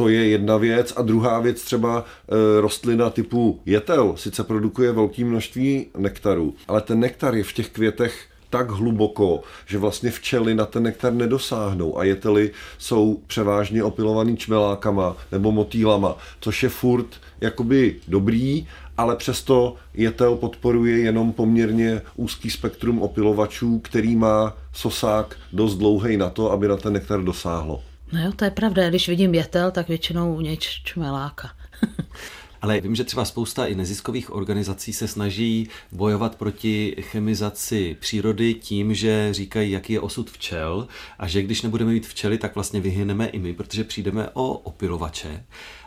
To 0.00 0.08
je 0.08 0.28
jedna 0.28 0.56
věc. 0.56 0.92
A 0.96 1.02
druhá 1.02 1.40
věc 1.40 1.62
třeba 1.62 2.04
e, 2.04 2.60
rostlina 2.60 3.10
typu 3.10 3.60
jetel 3.66 4.14
sice 4.16 4.44
produkuje 4.44 4.92
velké 4.92 5.24
množství 5.24 5.86
nektaru, 5.96 6.54
ale 6.68 6.80
ten 6.80 7.00
nektar 7.00 7.34
je 7.34 7.44
v 7.44 7.52
těch 7.52 7.68
květech 7.68 8.26
tak 8.50 8.70
hluboko, 8.70 9.42
že 9.66 9.78
vlastně 9.78 10.10
včely 10.10 10.54
na 10.54 10.66
ten 10.66 10.82
nektar 10.82 11.12
nedosáhnou 11.12 11.98
a 11.98 12.04
jetely 12.04 12.50
jsou 12.78 13.20
převážně 13.26 13.84
opilovaný 13.84 14.36
čmelákama 14.36 15.16
nebo 15.32 15.52
motýlama, 15.52 16.16
což 16.40 16.62
je 16.62 16.68
furt 16.68 17.20
jakoby 17.40 17.96
dobrý, 18.08 18.68
ale 18.96 19.16
přesto 19.16 19.76
jetel 19.94 20.36
podporuje 20.36 20.98
jenom 20.98 21.32
poměrně 21.32 22.02
úzký 22.16 22.50
spektrum 22.50 23.02
opilovačů, 23.02 23.78
který 23.78 24.16
má 24.16 24.56
sosák 24.72 25.36
dost 25.52 25.76
dlouhý 25.76 26.16
na 26.16 26.30
to, 26.30 26.52
aby 26.52 26.68
na 26.68 26.76
ten 26.76 26.92
nektar 26.92 27.22
dosáhlo. 27.22 27.82
No 28.12 28.24
jo, 28.24 28.32
to 28.36 28.44
je 28.44 28.50
pravda. 28.50 28.88
Když 28.88 29.08
vidím 29.08 29.34
jetel, 29.34 29.70
tak 29.70 29.88
většinou 29.88 30.34
u 30.34 30.40
něj 30.40 30.56
čmeláka. 30.56 31.50
Ale 32.62 32.80
vím, 32.80 32.94
že 32.94 33.04
třeba 33.04 33.24
spousta 33.24 33.66
i 33.66 33.74
neziskových 33.74 34.34
organizací 34.34 34.92
se 34.92 35.08
snaží 35.08 35.68
bojovat 35.92 36.36
proti 36.36 36.96
chemizaci 37.00 37.96
přírody 38.00 38.54
tím, 38.54 38.94
že 38.94 39.28
říkají, 39.34 39.70
jaký 39.70 39.92
je 39.92 40.00
osud 40.00 40.30
včel 40.30 40.88
a 41.18 41.28
že 41.28 41.42
když 41.42 41.62
nebudeme 41.62 41.92
mít 41.92 42.06
včely, 42.06 42.38
tak 42.38 42.54
vlastně 42.54 42.80
vyhyneme 42.80 43.26
i 43.26 43.38
my, 43.38 43.54
protože 43.54 43.84
přijdeme 43.84 44.28
o 44.32 44.52
opilovače. 44.52 45.44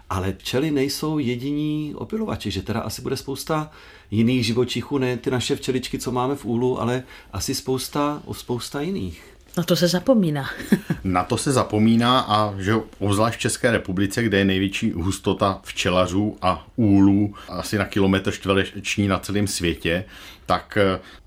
Ale 0.09 0.35
včely 0.37 0.71
nejsou 0.71 1.17
jediní 1.19 1.93
opilovači, 1.95 2.51
že 2.51 2.61
teda 2.61 2.79
asi 2.79 3.01
bude 3.01 3.17
spousta 3.17 3.71
jiných 4.11 4.45
živočichů, 4.45 4.97
ne 4.97 5.17
ty 5.17 5.31
naše 5.31 5.55
včeličky, 5.55 5.99
co 5.99 6.11
máme 6.11 6.35
v 6.35 6.45
úlu, 6.45 6.81
ale 6.81 7.03
asi 7.33 7.55
spousta, 7.55 8.23
spousta 8.31 8.81
jiných. 8.81 9.32
Na 9.57 9.63
to 9.63 9.75
se 9.75 9.87
zapomíná. 9.87 10.49
Na 11.03 11.23
to 11.23 11.37
se 11.37 11.51
zapomíná 11.51 12.19
a 12.19 12.53
že 12.59 12.75
obzvlášť 12.99 13.37
v 13.37 13.41
České 13.41 13.71
republice, 13.71 14.23
kde 14.23 14.37
je 14.37 14.45
největší 14.45 14.91
hustota 14.91 15.59
včelařů 15.63 16.37
a 16.41 16.67
úlů 16.75 17.35
asi 17.49 17.77
na 17.77 17.85
kilometr 17.85 18.31
čtvereční 18.31 19.07
na 19.07 19.19
celém 19.19 19.47
světě, 19.47 20.05
tak 20.45 20.77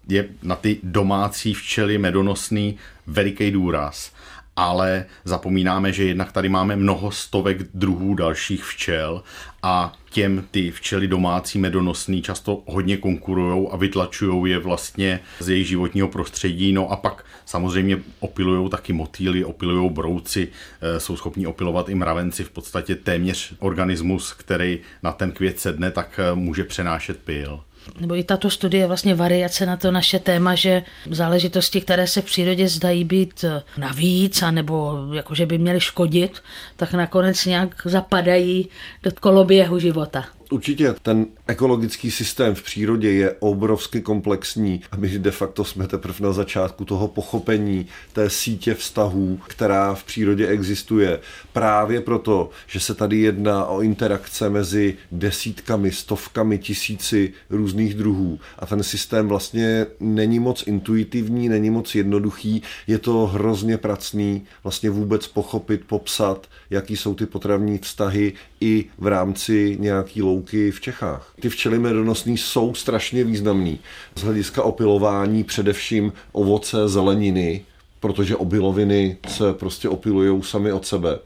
je 0.09 0.29
na 0.43 0.57
ty 0.57 0.79
domácí 0.83 1.55
včely 1.55 1.99
medonosný 1.99 2.79
veliký 3.07 3.51
důraz 3.51 4.13
ale 4.57 5.05
zapomínáme, 5.25 5.93
že 5.93 6.05
jednak 6.05 6.33
tady 6.33 6.49
máme 6.49 6.77
mnoho 6.77 7.11
stovek 7.11 7.59
druhů 7.75 8.15
dalších 8.15 8.65
včel 8.65 9.23
a 9.63 9.93
těm 10.11 10.45
ty 10.51 10.71
včely 10.71 11.09
domácí 11.09 11.59
medonosný 11.59 12.23
často 12.23 12.63
hodně 12.67 12.97
konkurují 12.97 13.69
a 13.71 13.77
vytlačují 13.77 14.51
je 14.51 14.59
vlastně 14.59 15.21
z 15.41 15.49
jejich 15.49 15.67
životního 15.69 16.09
prostředí. 16.09 16.73
No 16.73 16.91
a 16.91 16.97
pak 16.97 17.25
samozřejmě 17.45 17.99
opilují 18.21 18.71
taky 18.71 18.93
motýly, 18.93 19.45
opilují 19.45 19.91
brouci, 19.91 20.49
eh, 20.81 21.01
jsou 21.01 21.17
schopni 21.17 21.47
opilovat 21.47 21.89
i 21.89 21.95
mravenci, 21.95 22.45
v 22.45 22.51
podstatě 22.51 22.95
téměř 22.95 23.55
organismus, 23.59 24.33
který 24.33 24.79
na 25.03 25.13
ten 25.13 25.33
květ 25.33 25.61
sedne, 25.61 25.91
tak 25.91 26.21
eh, 26.23 26.35
může 26.35 26.65
přenášet 26.65 27.19
pil 27.19 27.61
nebo 28.01 28.17
i 28.17 28.25
tato 28.25 28.51
studie 28.51 28.83
je 28.83 28.87
vlastně 28.87 29.15
variace 29.15 29.67
na 29.67 29.77
to 29.77 29.91
naše 29.91 30.19
téma, 30.19 30.55
že 30.55 30.83
záležitosti, 31.11 31.81
které 31.81 32.07
se 32.07 32.23
v 32.23 32.25
přírodě 32.25 32.69
zdají 32.69 33.05
být 33.05 33.45
navíc, 33.79 34.43
anebo 34.43 34.95
jakože 35.15 35.47
by 35.47 35.59
měly 35.59 35.81
škodit, 35.81 36.43
tak 36.77 36.93
nakonec 36.93 37.45
nějak 37.45 37.83
zapadají 37.85 38.69
do 39.03 39.11
koloběhu 39.21 39.79
života. 39.79 40.25
Určitě 40.51 40.95
ten 41.03 41.27
ekologický 41.47 42.11
systém 42.11 42.55
v 42.55 42.63
přírodě 42.63 43.13
je 43.13 43.33
obrovsky 43.39 44.01
komplexní 44.01 44.81
a 44.93 44.97
my 44.97 45.19
de 45.19 45.31
facto 45.31 45.65
jsme 45.65 45.87
teprve 45.87 46.19
na 46.21 46.33
začátku 46.33 46.85
toho 46.85 47.09
pochopení 47.09 47.87
té 48.13 48.31
sítě 48.31 48.75
vztahů, 48.75 49.41
která 49.47 49.95
v 49.95 50.05
přírodě 50.05 50.47
existuje. 50.47 51.21
Právě 51.53 52.01
proto, 52.01 52.51
že 52.67 52.81
se 52.81 52.95
tady 52.95 53.19
jedná 53.19 53.67
o 53.67 53.81
interakce 53.81 54.51
mezi 54.51 54.95
desítkami, 55.13 55.93
stovkami, 55.93 56.59
tisíci 56.59 57.33
různých 57.51 57.95
druhů 57.95 58.41
a 58.59 58.67
ten 58.67 58.83
systém 58.83 59.29
vlastně 59.29 59.87
není 60.01 60.39
moc 60.39 60.67
intuitivní, 60.67 61.49
není 61.49 61.71
moc 61.71 61.95
jednoduchý, 61.95 62.63
je 62.87 62.99
to 62.99 63.27
hrozně 63.27 63.79
pracný 63.79 64.45
vlastně 64.63 64.91
vůbec 64.91 65.27
pochopit, 65.27 65.83
popsat, 65.87 66.47
jaký 66.71 66.97
jsou 66.97 67.15
ty 67.15 67.27
potravní 67.27 67.79
vztahy 67.79 68.33
i 68.61 68.85
v 68.99 69.07
rámci 69.07 69.77
nějaký 69.81 70.23
louky 70.23 70.71
v 70.71 70.81
Čechách. 70.81 71.33
Ty 71.41 71.49
včely 71.49 71.79
medonosný 71.79 72.39
jsou 72.39 72.75
strašně 72.75 73.25
významný 73.25 73.79
z 74.15 74.23
hlediska 74.23 74.63
opilování 74.63 75.45
především 75.45 76.13
ovoce, 76.33 76.89
zeleniny, 76.89 77.65
protože 78.01 78.37
obiloviny 78.37 79.17
se 79.29 79.53
prostě 79.53 79.89
opilují 79.89 80.43
sami 80.43 80.73
od 80.73 80.87
sebe. 80.87 81.19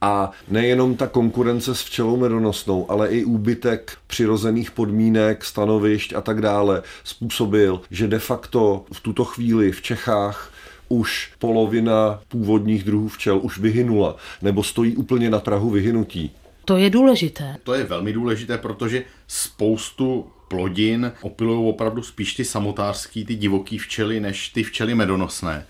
A 0.00 0.30
nejenom 0.48 0.96
ta 0.96 1.06
konkurence 1.06 1.74
s 1.74 1.82
včelou 1.82 2.16
medonosnou, 2.16 2.90
ale 2.90 3.08
i 3.08 3.24
úbytek 3.24 3.96
přirozených 4.06 4.70
podmínek, 4.70 5.44
stanovišť 5.44 6.12
a 6.12 6.20
tak 6.20 6.40
dále 6.40 6.82
způsobil, 7.04 7.80
že 7.90 8.08
de 8.08 8.18
facto 8.18 8.84
v 8.92 9.00
tuto 9.00 9.24
chvíli 9.24 9.72
v 9.72 9.82
Čechách 9.82 10.52
už 10.88 11.32
polovina 11.38 12.20
původních 12.28 12.84
druhů 12.84 13.08
včel 13.08 13.38
už 13.42 13.58
vyhynula, 13.58 14.16
nebo 14.42 14.62
stojí 14.62 14.96
úplně 14.96 15.30
na 15.30 15.38
prahu 15.38 15.70
vyhynutí. 15.70 16.30
To 16.68 16.76
je 16.76 16.90
důležité. 16.90 17.56
To 17.64 17.74
je 17.74 17.84
velmi 17.84 18.12
důležité, 18.12 18.58
protože 18.58 19.04
spoustu 19.26 20.30
plodin 20.48 21.12
opilují 21.20 21.68
opravdu 21.68 22.02
spíš 22.02 22.34
ty 22.34 22.44
samotářský, 22.44 23.24
ty 23.24 23.34
divoký 23.34 23.78
včely, 23.78 24.20
než 24.20 24.48
ty 24.48 24.62
včely 24.62 24.94
medonosné. 24.94 25.66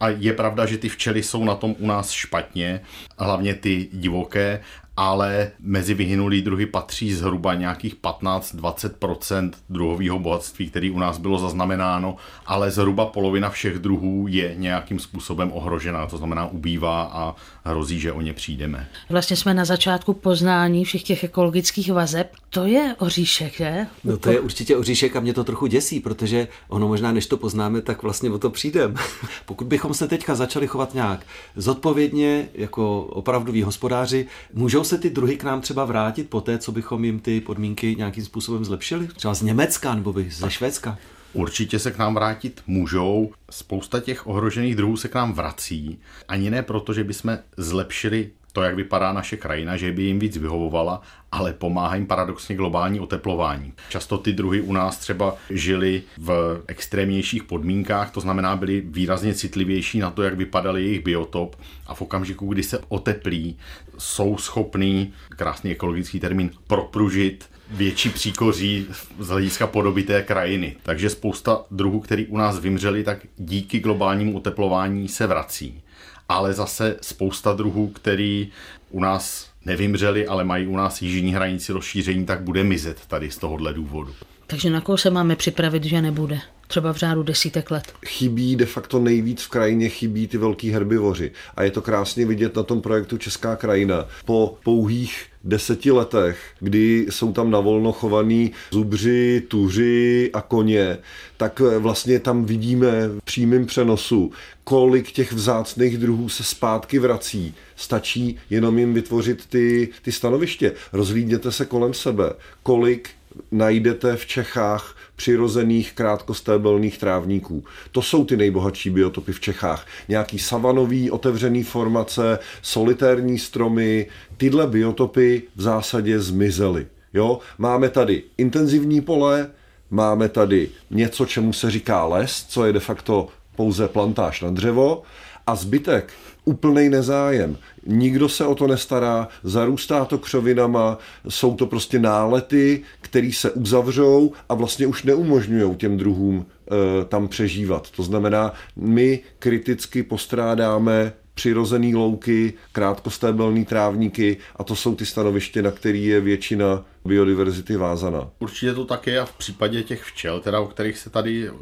A 0.00 0.08
je 0.08 0.32
pravda, 0.32 0.66
že 0.66 0.78
ty 0.78 0.88
včely 0.88 1.22
jsou 1.22 1.44
na 1.44 1.54
tom 1.54 1.74
u 1.78 1.86
nás 1.86 2.10
špatně, 2.10 2.80
hlavně 3.18 3.54
ty 3.54 3.88
divoké, 3.92 4.60
ale 4.96 5.50
mezi 5.60 5.94
vyhynulý 5.94 6.42
druhy 6.42 6.66
patří 6.66 7.14
zhruba 7.14 7.54
nějakých 7.54 7.96
15-20% 7.96 9.50
druhového 9.70 10.18
bohatství, 10.18 10.70
který 10.70 10.90
u 10.90 10.98
nás 10.98 11.18
bylo 11.18 11.38
zaznamenáno, 11.38 12.16
ale 12.46 12.70
zhruba 12.70 13.06
polovina 13.06 13.50
všech 13.50 13.78
druhů 13.78 14.26
je 14.28 14.54
nějakým 14.58 14.98
způsobem 14.98 15.50
ohrožená, 15.52 16.06
to 16.06 16.16
znamená 16.16 16.46
ubývá 16.46 17.02
a 17.02 17.34
hrozí, 17.64 18.00
že 18.00 18.12
o 18.12 18.20
ně 18.20 18.32
přijdeme. 18.32 18.88
Vlastně 19.10 19.36
jsme 19.36 19.54
na 19.54 19.64
začátku 19.64 20.12
poznání 20.12 20.84
všech 20.84 21.02
těch 21.02 21.24
ekologických 21.24 21.92
vazeb. 21.92 22.32
To 22.50 22.66
je 22.66 22.94
oříšek, 22.98 23.56
že? 23.56 23.86
No 24.04 24.16
to 24.16 24.30
je 24.30 24.40
určitě 24.40 24.76
oříšek 24.76 25.16
a 25.16 25.20
mě 25.20 25.34
to 25.34 25.44
trochu 25.44 25.66
děsí, 25.66 26.00
protože 26.00 26.48
ono 26.68 26.88
možná, 26.88 27.12
než 27.12 27.26
to 27.26 27.36
poznáme, 27.36 27.82
tak 27.82 28.02
vlastně 28.02 28.30
o 28.30 28.38
to 28.38 28.50
přijdeme. 28.50 28.94
Pokud 29.46 29.66
bychom 29.66 29.94
se 29.94 30.08
teďka 30.08 30.34
začali 30.34 30.66
chovat 30.66 30.94
nějak 30.94 31.26
zodpovědně, 31.56 32.48
jako 32.54 33.00
opravdoví 33.02 33.62
hospodáři, 33.62 34.26
můžou 34.54 34.83
se 34.84 34.98
ty 34.98 35.10
druhy 35.10 35.36
k 35.36 35.44
nám 35.44 35.60
třeba 35.60 35.84
vrátit 35.84 36.30
po 36.30 36.40
té, 36.40 36.58
co 36.58 36.72
bychom 36.72 37.04
jim 37.04 37.20
ty 37.20 37.40
podmínky 37.40 37.96
nějakým 37.96 38.24
způsobem 38.24 38.64
zlepšili? 38.64 39.06
Třeba 39.06 39.34
z 39.34 39.42
Německa 39.42 39.94
nebo 39.94 40.12
by 40.12 40.30
ze 40.30 40.50
Švédska? 40.50 40.98
Určitě 41.32 41.78
se 41.78 41.90
k 41.90 41.98
nám 41.98 42.14
vrátit 42.14 42.62
můžou. 42.66 43.32
Spousta 43.50 44.00
těch 44.00 44.26
ohrožených 44.26 44.76
druhů 44.76 44.96
se 44.96 45.08
k 45.08 45.14
nám 45.14 45.32
vrací. 45.32 45.98
Ani 46.28 46.50
ne 46.50 46.62
proto, 46.62 46.92
že 46.92 47.04
bychom 47.04 47.38
zlepšili 47.56 48.30
to, 48.54 48.62
jak 48.62 48.76
vypadá 48.76 49.12
naše 49.12 49.36
krajina, 49.36 49.76
že 49.76 49.92
by 49.92 50.02
jim 50.02 50.18
víc 50.18 50.36
vyhovovala, 50.36 51.02
ale 51.32 51.52
pomáhá 51.52 51.94
jim 51.94 52.06
paradoxně 52.06 52.56
globální 52.56 53.00
oteplování. 53.00 53.72
Často 53.88 54.18
ty 54.18 54.32
druhy 54.32 54.60
u 54.60 54.72
nás 54.72 54.98
třeba 54.98 55.36
žili 55.50 56.02
v 56.18 56.62
extrémnějších 56.66 57.44
podmínkách, 57.44 58.10
to 58.10 58.20
znamená 58.20 58.56
byli 58.56 58.80
výrazně 58.80 59.34
citlivější 59.34 59.98
na 59.98 60.10
to, 60.10 60.22
jak 60.22 60.34
vypadal 60.34 60.78
jejich 60.78 61.04
biotop 61.04 61.56
a 61.86 61.94
v 61.94 62.02
okamžiku, 62.02 62.46
kdy 62.46 62.62
se 62.62 62.78
oteplí, 62.88 63.56
jsou 63.98 64.36
schopný, 64.38 65.12
krásný 65.28 65.70
ekologický 65.70 66.20
termín, 66.20 66.50
propružit 66.66 67.50
větší 67.70 68.10
příkoří 68.10 68.86
z 69.18 69.28
hlediska 69.28 69.66
podoby 69.66 70.02
té 70.02 70.22
krajiny. 70.22 70.76
Takže 70.82 71.10
spousta 71.10 71.64
druhů, 71.70 72.00
který 72.00 72.26
u 72.26 72.36
nás 72.36 72.58
vymřeli, 72.58 73.04
tak 73.04 73.18
díky 73.36 73.80
globálnímu 73.80 74.36
oteplování 74.36 75.08
se 75.08 75.26
vrací 75.26 75.83
ale 76.28 76.52
zase 76.52 76.96
spousta 77.00 77.52
druhů, 77.52 77.88
který 77.88 78.48
u 78.90 79.00
nás 79.00 79.50
nevymřeli, 79.64 80.26
ale 80.26 80.44
mají 80.44 80.66
u 80.66 80.76
nás 80.76 81.02
jižní 81.02 81.34
hranici 81.34 81.72
rozšíření, 81.72 82.26
tak 82.26 82.40
bude 82.40 82.64
mizet 82.64 83.06
tady 83.06 83.30
z 83.30 83.38
tohohle 83.38 83.74
důvodu. 83.74 84.14
Takže 84.46 84.70
na 84.70 84.80
koho 84.80 84.98
se 84.98 85.10
máme 85.10 85.36
připravit, 85.36 85.84
že 85.84 86.02
nebude? 86.02 86.40
Třeba 86.66 86.92
v 86.92 86.96
řádu 86.96 87.22
desítek 87.22 87.70
let. 87.70 87.92
Chybí 88.06 88.56
de 88.56 88.66
facto 88.66 88.98
nejvíc 88.98 89.42
v 89.42 89.48
krajině, 89.48 89.88
chybí 89.88 90.28
ty 90.28 90.38
velký 90.38 90.70
herbivoři. 90.70 91.32
A 91.54 91.62
je 91.62 91.70
to 91.70 91.82
krásně 91.82 92.26
vidět 92.26 92.56
na 92.56 92.62
tom 92.62 92.80
projektu 92.80 93.18
Česká 93.18 93.56
krajina. 93.56 94.06
Po 94.24 94.58
pouhých 94.64 95.26
deseti 95.44 95.90
letech, 95.90 96.38
kdy 96.60 97.06
jsou 97.10 97.32
tam 97.32 97.50
navolno 97.50 97.92
chovaný 97.92 98.52
zubři, 98.70 99.42
tuři 99.48 100.30
a 100.32 100.40
koně, 100.40 100.98
tak 101.36 101.60
vlastně 101.78 102.20
tam 102.20 102.44
vidíme 102.44 103.08
v 103.08 103.20
přímém 103.24 103.66
přenosu, 103.66 104.32
kolik 104.64 105.12
těch 105.12 105.32
vzácných 105.32 105.98
druhů 105.98 106.28
se 106.28 106.44
zpátky 106.44 106.98
vrací. 106.98 107.54
Stačí 107.76 108.36
jenom 108.50 108.78
jim 108.78 108.94
vytvořit 108.94 109.46
ty, 109.46 109.88
ty 110.02 110.12
stanoviště. 110.12 110.72
Rozhlídněte 110.92 111.52
se 111.52 111.64
kolem 111.64 111.94
sebe, 111.94 112.32
kolik 112.62 113.10
najdete 113.52 114.16
v 114.16 114.26
Čechách 114.26 114.96
přirozených 115.16 115.92
krátkostébelných 115.92 116.98
trávníků. 116.98 117.64
To 117.92 118.02
jsou 118.02 118.24
ty 118.24 118.36
nejbohatší 118.36 118.90
biotopy 118.90 119.32
v 119.32 119.40
Čechách. 119.40 119.86
Nějaký 120.08 120.38
savanový 120.38 121.10
otevřený 121.10 121.62
formace, 121.62 122.38
solitérní 122.62 123.38
stromy, 123.38 124.06
tyhle 124.36 124.66
biotopy 124.66 125.42
v 125.56 125.62
zásadě 125.62 126.20
zmizely. 126.20 126.86
Jo? 127.14 127.38
Máme 127.58 127.88
tady 127.88 128.22
intenzivní 128.38 129.00
pole, 129.00 129.50
máme 129.90 130.28
tady 130.28 130.68
něco, 130.90 131.26
čemu 131.26 131.52
se 131.52 131.70
říká 131.70 132.04
les, 132.04 132.44
co 132.48 132.66
je 132.66 132.72
de 132.72 132.80
facto 132.80 133.28
pouze 133.56 133.88
plantáž 133.88 134.40
na 134.40 134.50
dřevo 134.50 135.02
a 135.46 135.56
zbytek 135.56 136.12
úplný 136.44 136.88
nezájem. 136.88 137.56
Nikdo 137.86 138.28
se 138.28 138.46
o 138.46 138.54
to 138.54 138.66
nestará, 138.66 139.28
zarůstá 139.42 140.04
to 140.04 140.18
křovinama, 140.18 140.98
jsou 141.28 141.54
to 141.54 141.66
prostě 141.66 141.98
nálety, 141.98 142.82
které 143.00 143.30
se 143.32 143.50
uzavřou 143.50 144.32
a 144.48 144.54
vlastně 144.54 144.86
už 144.86 145.02
neumožňují 145.02 145.76
těm 145.76 145.96
druhům 145.96 146.46
e, 146.46 147.04
tam 147.04 147.28
přežívat. 147.28 147.90
To 147.90 148.02
znamená, 148.02 148.52
my 148.76 149.20
kriticky 149.38 150.02
postrádáme 150.02 151.12
přirozený 151.34 151.94
louky, 151.94 152.52
krátkostébelný 152.72 153.64
trávníky 153.64 154.36
a 154.56 154.64
to 154.64 154.76
jsou 154.76 154.94
ty 154.94 155.06
stanoviště, 155.06 155.62
na 155.62 155.70
který 155.70 156.04
je 156.04 156.20
většina 156.20 156.84
biodiverzity 157.04 157.76
vázaná. 157.76 158.30
Určitě 158.38 158.74
to 158.74 158.84
také 158.84 159.18
a 159.18 159.24
v 159.24 159.32
případě 159.32 159.82
těch 159.82 160.02
včel, 160.02 160.40
teda 160.40 160.60
o 160.60 160.66
kterých 160.66 160.98
se 160.98 161.10
tady, 161.10 161.48
eh, 161.48 161.52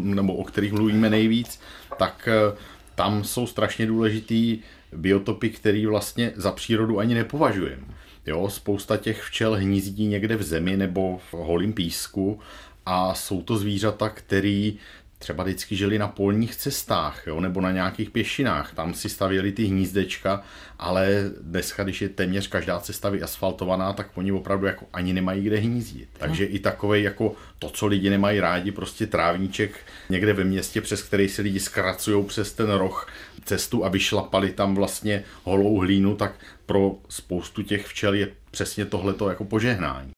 nebo 0.00 0.34
o 0.34 0.44
kterých 0.44 0.72
mluvíme 0.72 1.10
nejvíc, 1.10 1.60
tak 1.98 2.28
eh, 2.28 2.56
tam 3.02 3.24
jsou 3.24 3.46
strašně 3.46 3.86
důležitý 3.86 4.58
biotopy, 4.92 5.50
který 5.50 5.86
vlastně 5.86 6.32
za 6.36 6.52
přírodu 6.52 6.98
ani 6.98 7.14
nepovažujeme. 7.14 7.82
Jo, 8.26 8.48
spousta 8.50 8.96
těch 8.96 9.22
včel 9.22 9.54
hnízdí 9.54 10.06
někde 10.06 10.36
v 10.36 10.42
zemi 10.42 10.76
nebo 10.76 11.20
v 11.30 11.34
holém 11.34 11.72
písku 11.72 12.40
a 12.86 13.14
jsou 13.14 13.42
to 13.42 13.56
zvířata, 13.56 14.08
který 14.08 14.78
třeba 15.22 15.44
vždycky 15.44 15.76
žili 15.76 15.98
na 15.98 16.08
polních 16.08 16.56
cestách 16.56 17.26
jo, 17.26 17.40
nebo 17.40 17.60
na 17.60 17.70
nějakých 17.70 18.10
pěšinách. 18.10 18.74
Tam 18.74 18.94
si 18.94 19.08
stavěli 19.08 19.52
ty 19.52 19.64
hnízdečka, 19.64 20.42
ale 20.78 21.30
dneska, 21.40 21.84
když 21.84 22.02
je 22.02 22.08
téměř 22.08 22.48
každá 22.48 22.80
cesta 22.80 23.08
vyasfaltovaná, 23.08 23.92
tak 23.92 24.06
oni 24.14 24.32
opravdu 24.32 24.66
jako 24.66 24.86
ani 24.92 25.12
nemají 25.12 25.44
kde 25.44 25.56
hnízdit. 25.56 26.08
Takže 26.18 26.44
no. 26.44 26.54
i 26.54 26.58
takové 26.58 27.00
jako 27.00 27.34
to, 27.58 27.70
co 27.70 27.86
lidi 27.86 28.10
nemají 28.10 28.40
rádi, 28.40 28.70
prostě 28.72 29.06
trávníček 29.06 29.80
někde 30.10 30.32
ve 30.32 30.44
městě, 30.44 30.80
přes 30.80 31.02
který 31.02 31.28
si 31.28 31.42
lidi 31.42 31.60
zkracují 31.60 32.24
přes 32.24 32.52
ten 32.52 32.70
roh 32.70 33.08
cestu 33.44 33.84
a 33.84 33.88
vyšlapali 33.88 34.50
tam 34.50 34.74
vlastně 34.74 35.24
holou 35.44 35.78
hlínu, 35.78 36.16
tak 36.16 36.32
pro 36.66 36.92
spoustu 37.08 37.62
těch 37.62 37.86
včel 37.86 38.14
je 38.14 38.28
přesně 38.50 38.84
tohleto 38.84 39.28
jako 39.28 39.44
požehnání. 39.44 40.10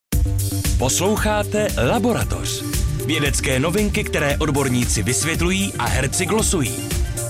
Posloucháte 0.78 1.68
Laboratoř. 1.88 2.63
Vědecké 3.06 3.60
novinky, 3.60 4.04
které 4.04 4.38
odborníci 4.38 5.02
vysvětlují 5.02 5.72
a 5.78 5.84
herci 5.84 6.26
glosují. 6.26 6.74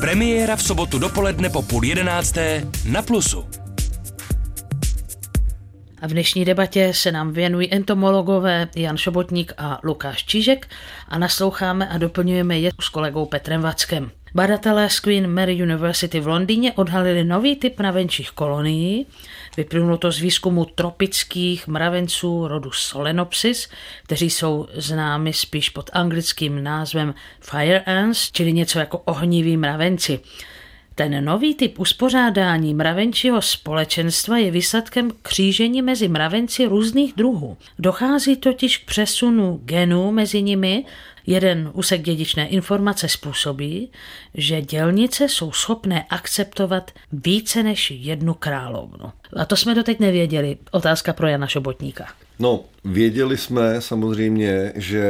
Premiéra 0.01 0.57
v 0.57 0.63
sobotu 0.63 0.99
dopoledne 0.99 1.51
po 1.51 1.63
půl 1.63 1.85
jedenácté 1.85 2.67
na 2.91 3.03
Plusu. 3.03 3.45
V 6.03 6.11
dnešní 6.11 6.45
debatě 6.45 6.93
se 6.95 7.13
nám 7.13 7.33
věnují 7.33 7.75
entomologové 7.75 8.69
Jan 8.77 8.97
Šobotník 8.97 9.53
a 9.59 9.81
Lukáš 9.85 10.25
Čížek 10.25 10.69
a 11.09 11.19
nasloucháme 11.19 11.89
a 11.89 11.99
doplňujeme 11.99 12.59
je 12.59 12.71
s 12.81 12.89
kolegou 12.89 13.27
Petrem 13.27 13.61
Vackem. 13.61 14.11
Badatelé 14.35 14.91
z 14.91 15.01
Queen 15.01 15.35
Mary 15.35 15.63
University 15.63 16.21
v 16.21 16.27
Londýně 16.27 16.73
odhalili 16.73 17.25
nový 17.25 17.57
typ 17.57 17.79
mravenčích 17.79 18.31
kolonií. 18.31 19.07
Vyplynulo 19.57 19.97
to 19.97 20.13
z 20.13 20.21
výzkumu 20.21 20.65
tropických 20.65 21.67
mravenců 21.67 22.49
rodu 22.49 22.71
Solenopsis, 22.71 23.69
kteří 24.03 24.31
jsou 24.31 24.69
známi 24.75 25.33
spíš 25.33 25.71
pod 25.71 25.91
anglickým 25.93 26.65
názvem 26.65 27.15
Fire 27.41 27.81
Ants, 27.81 28.33
čili 28.33 28.53
něco 28.53 28.79
jako 28.79 28.99
ohniví 28.99 29.57
mravenci. 29.57 30.21
Ten 30.95 31.25
nový 31.25 31.55
typ 31.55 31.79
uspořádání 31.79 32.75
mravenčího 32.75 33.43
společenstva 33.43 34.39
je 34.39 34.51
výsledkem 34.51 35.11
křížení 35.23 35.83
mezi 35.83 36.09
mravenci 36.09 36.67
různých 36.67 37.13
druhů. 37.13 37.57
Dochází 37.79 38.37
totiž 38.37 38.79
k 38.79 38.85
přesunu 38.85 39.61
genů 39.65 40.13
mezi 40.13 40.43
nimi 40.43 40.85
Jeden 41.27 41.71
úsek 41.73 42.03
dědičné 42.03 42.49
informace 42.49 43.09
způsobí, 43.09 43.91
že 44.35 44.63
dělnice 44.63 45.29
jsou 45.29 45.53
schopné 45.53 46.05
akceptovat 46.11 46.91
více 47.13 47.63
než 47.63 47.91
jednu 47.91 48.35
královnu. 48.35 49.13
A 49.37 49.45
to 49.45 49.57
jsme 49.57 49.75
doteď 49.75 50.01
nevěděli. 50.01 50.57
Otázka 50.71 51.13
pro 51.13 51.27
Jana 51.29 51.47
Šobotníka. 51.47 52.07
No, 52.39 52.61
věděli 52.85 53.37
jsme 53.37 53.81
samozřejmě, 53.81 54.73
že 54.75 55.05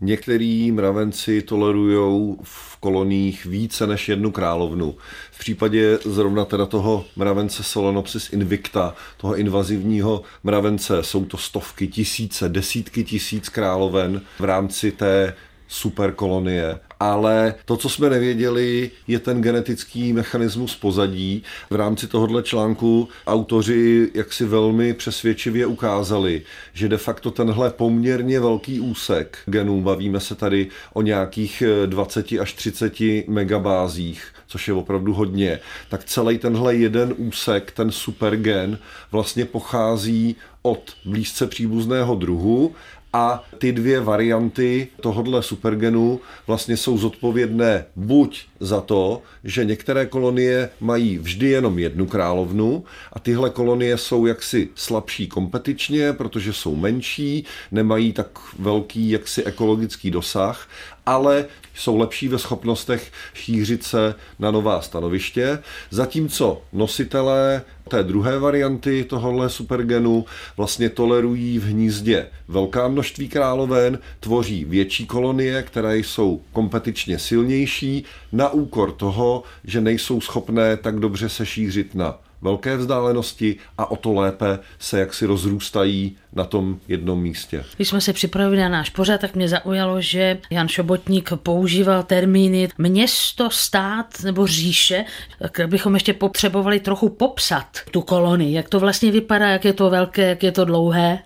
Některý 0.00 0.72
mravenci 0.72 1.42
tolerují 1.42 2.36
v 2.42 2.76
koloních 2.76 3.46
více 3.46 3.86
než 3.86 4.08
jednu 4.08 4.30
královnu. 4.30 4.96
V 5.32 5.38
případě 5.38 5.98
zrovna 6.04 6.44
teda 6.44 6.66
toho 6.66 7.04
mravence 7.16 7.62
Solenopsis 7.62 8.32
invicta, 8.32 8.94
toho 9.16 9.36
invazivního 9.36 10.22
mravence, 10.44 11.02
jsou 11.02 11.24
to 11.24 11.36
stovky, 11.36 11.88
tisíce, 11.88 12.48
desítky 12.48 13.04
tisíc 13.04 13.48
královen 13.48 14.20
v 14.38 14.44
rámci 14.44 14.92
té 14.92 15.34
superkolonie. 15.68 16.78
Ale 17.00 17.54
to, 17.64 17.76
co 17.76 17.88
jsme 17.88 18.10
nevěděli, 18.10 18.90
je 19.06 19.18
ten 19.18 19.42
genetický 19.42 20.12
mechanismus 20.12 20.76
pozadí. 20.76 21.42
V 21.70 21.74
rámci 21.74 22.06
tohohle 22.06 22.42
článku 22.42 23.08
autoři 23.26 24.10
jaksi 24.14 24.44
velmi 24.44 24.94
přesvědčivě 24.94 25.66
ukázali, 25.66 26.42
že 26.72 26.88
de 26.88 26.96
facto 26.96 27.30
tenhle 27.30 27.70
poměrně 27.70 28.40
velký 28.40 28.80
úsek 28.80 29.38
genů, 29.46 29.82
bavíme 29.82 30.20
se 30.20 30.34
tady 30.34 30.68
o 30.92 31.02
nějakých 31.02 31.62
20 31.86 32.32
až 32.32 32.52
30 32.52 32.94
megabázích, 33.28 34.24
což 34.46 34.68
je 34.68 34.74
opravdu 34.74 35.14
hodně, 35.14 35.60
tak 35.88 36.04
celý 36.04 36.38
tenhle 36.38 36.74
jeden 36.74 37.14
úsek, 37.16 37.72
ten 37.72 37.90
supergen, 37.90 38.78
vlastně 39.12 39.44
pochází 39.44 40.36
od 40.62 40.96
blízce 41.04 41.46
příbuzného 41.46 42.14
druhu 42.14 42.74
a 43.12 43.44
ty 43.58 43.72
dvě 43.72 44.00
varianty 44.00 44.88
tohohle 45.00 45.42
supergenu 45.42 46.20
vlastně 46.46 46.76
jsou 46.76 46.98
zodpovědné 46.98 47.84
buď 47.96 48.46
za 48.60 48.80
to, 48.80 49.22
že 49.44 49.64
některé 49.64 50.06
kolonie 50.06 50.70
mají 50.80 51.18
vždy 51.18 51.48
jenom 51.48 51.78
jednu 51.78 52.06
královnu 52.06 52.84
a 53.12 53.18
tyhle 53.18 53.50
kolonie 53.50 53.98
jsou 53.98 54.26
jaksi 54.26 54.68
slabší 54.74 55.26
kompetičně, 55.26 56.12
protože 56.12 56.52
jsou 56.52 56.76
menší, 56.76 57.44
nemají 57.72 58.12
tak 58.12 58.38
velký 58.58 59.10
jaksi 59.10 59.44
ekologický 59.44 60.10
dosah, 60.10 60.68
ale 61.06 61.46
jsou 61.74 61.96
lepší 61.96 62.28
ve 62.28 62.38
schopnostech 62.38 63.12
šířit 63.34 63.84
se 63.84 64.14
na 64.38 64.50
nová 64.50 64.80
stanoviště, 64.80 65.58
zatímco 65.90 66.62
nositelé 66.72 67.62
té 67.88 68.02
druhé 68.02 68.38
varianty 68.38 69.04
tohohle 69.04 69.50
supergenu 69.50 70.24
vlastně 70.56 70.90
tolerují 70.90 71.58
v 71.58 71.64
hnízdě 71.64 72.26
velká 72.48 72.88
množství 72.88 73.28
královen, 73.28 73.98
tvoří 74.20 74.64
větší 74.64 75.06
kolonie, 75.06 75.62
které 75.62 75.98
jsou 75.98 76.40
kompetičně 76.52 77.18
silnější, 77.18 78.04
na 78.32 78.50
úkor 78.50 78.92
toho, 78.92 79.42
že 79.64 79.80
nejsou 79.80 80.20
schopné 80.20 80.76
tak 80.76 81.00
dobře 81.00 81.28
se 81.28 81.46
šířit 81.46 81.94
na 81.94 82.27
velké 82.42 82.76
vzdálenosti 82.76 83.56
a 83.78 83.90
o 83.90 83.96
to 83.96 84.12
lépe 84.12 84.58
se 84.78 85.00
jaksi 85.00 85.26
rozrůstají 85.26 86.16
na 86.32 86.44
tom 86.44 86.80
jednom 86.88 87.22
místě. 87.22 87.64
Když 87.76 87.88
jsme 87.88 88.00
se 88.00 88.12
připravili 88.12 88.60
na 88.60 88.68
náš 88.68 88.90
pořad, 88.90 89.20
tak 89.20 89.34
mě 89.34 89.48
zaujalo, 89.48 90.00
že 90.00 90.38
Jan 90.50 90.68
Šobotník 90.68 91.32
používal 91.36 92.02
termíny 92.02 92.68
město, 92.78 93.50
stát 93.50 94.22
nebo 94.24 94.46
říše, 94.46 95.04
tak 95.38 95.68
bychom 95.68 95.94
ještě 95.94 96.12
potřebovali 96.12 96.80
trochu 96.80 97.08
popsat 97.08 97.66
tu 97.90 98.00
kolonii, 98.00 98.54
jak 98.54 98.68
to 98.68 98.80
vlastně 98.80 99.12
vypadá, 99.12 99.48
jak 99.48 99.64
je 99.64 99.72
to 99.72 99.90
velké, 99.90 100.28
jak 100.28 100.42
je 100.42 100.52
to 100.52 100.64
dlouhé. 100.64 101.18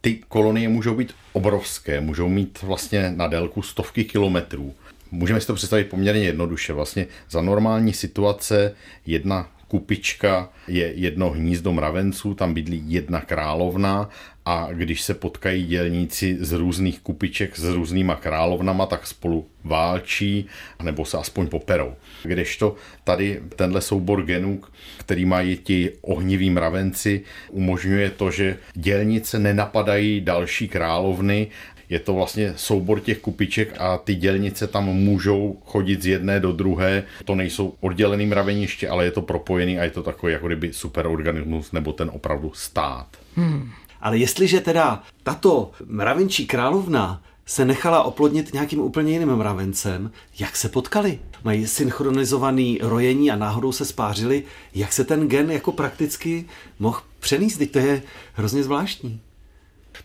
Ty 0.00 0.20
kolonie 0.28 0.68
můžou 0.68 0.94
být 0.94 1.14
obrovské, 1.32 2.00
můžou 2.00 2.28
mít 2.28 2.62
vlastně 2.62 3.12
na 3.16 3.28
délku 3.28 3.62
stovky 3.62 4.04
kilometrů. 4.04 4.74
Můžeme 5.10 5.40
si 5.40 5.46
to 5.46 5.54
představit 5.54 5.84
poměrně 5.84 6.22
jednoduše. 6.22 6.72
Vlastně 6.72 7.06
za 7.30 7.42
normální 7.42 7.92
situace 7.92 8.74
jedna 9.06 9.48
kupička 9.68 10.48
je 10.68 10.92
jedno 10.94 11.30
hnízdo 11.30 11.72
mravenců, 11.72 12.34
tam 12.34 12.54
bydlí 12.54 12.82
jedna 12.86 13.20
královna 13.20 14.08
a 14.44 14.68
když 14.72 15.02
se 15.02 15.14
potkají 15.14 15.66
dělníci 15.66 16.36
z 16.40 16.52
různých 16.52 17.00
kupiček 17.00 17.58
s 17.58 17.64
různýma 17.64 18.16
královnama, 18.16 18.86
tak 18.86 19.06
spolu 19.06 19.46
válčí, 19.64 20.46
nebo 20.82 21.04
se 21.04 21.18
aspoň 21.18 21.46
poperou. 21.46 21.94
Kdežto 22.22 22.76
tady 23.04 23.40
tenhle 23.56 23.80
soubor 23.80 24.22
genů, 24.22 24.60
který 24.98 25.24
mají 25.24 25.56
ti 25.56 25.92
ohniví 26.02 26.50
mravenci, 26.50 27.22
umožňuje 27.50 28.10
to, 28.10 28.30
že 28.30 28.56
dělnice 28.74 29.38
nenapadají 29.38 30.20
další 30.20 30.68
královny, 30.68 31.46
je 31.88 32.00
to 32.00 32.14
vlastně 32.14 32.52
soubor 32.56 33.00
těch 33.00 33.18
kupiček 33.18 33.74
a 33.78 33.98
ty 33.98 34.14
dělnice 34.14 34.66
tam 34.66 34.84
můžou 34.84 35.58
chodit 35.64 36.02
z 36.02 36.06
jedné 36.06 36.40
do 36.40 36.52
druhé. 36.52 37.02
To 37.24 37.34
nejsou 37.34 37.74
oddělený 37.80 38.26
mraveniště, 38.26 38.88
ale 38.88 39.04
je 39.04 39.10
to 39.10 39.22
propojený 39.22 39.78
a 39.78 39.84
je 39.84 39.90
to 39.90 40.02
takový 40.02 40.32
jako 40.32 40.46
kdyby 40.46 40.72
superorganismus 40.72 41.72
nebo 41.72 41.92
ten 41.92 42.10
opravdu 42.14 42.52
stát. 42.54 43.06
Hmm. 43.36 43.70
Ale 44.00 44.18
jestliže 44.18 44.60
teda 44.60 45.02
tato 45.22 45.70
mravenčí 45.86 46.46
královna 46.46 47.22
se 47.46 47.64
nechala 47.64 48.02
oplodnit 48.02 48.52
nějakým 48.52 48.80
úplně 48.80 49.12
jiným 49.12 49.36
mravencem, 49.36 50.10
jak 50.38 50.56
se 50.56 50.68
potkali? 50.68 51.18
Mají 51.44 51.66
synchronizovaný 51.66 52.78
rojení 52.82 53.30
a 53.30 53.36
náhodou 53.36 53.72
se 53.72 53.84
spářili. 53.84 54.42
Jak 54.74 54.92
se 54.92 55.04
ten 55.04 55.28
gen 55.28 55.50
jako 55.50 55.72
prakticky 55.72 56.44
mohl 56.78 57.00
přenést? 57.20 57.56
Teď 57.56 57.72
to 57.72 57.78
je 57.78 58.02
hrozně 58.32 58.62
zvláštní. 58.62 59.20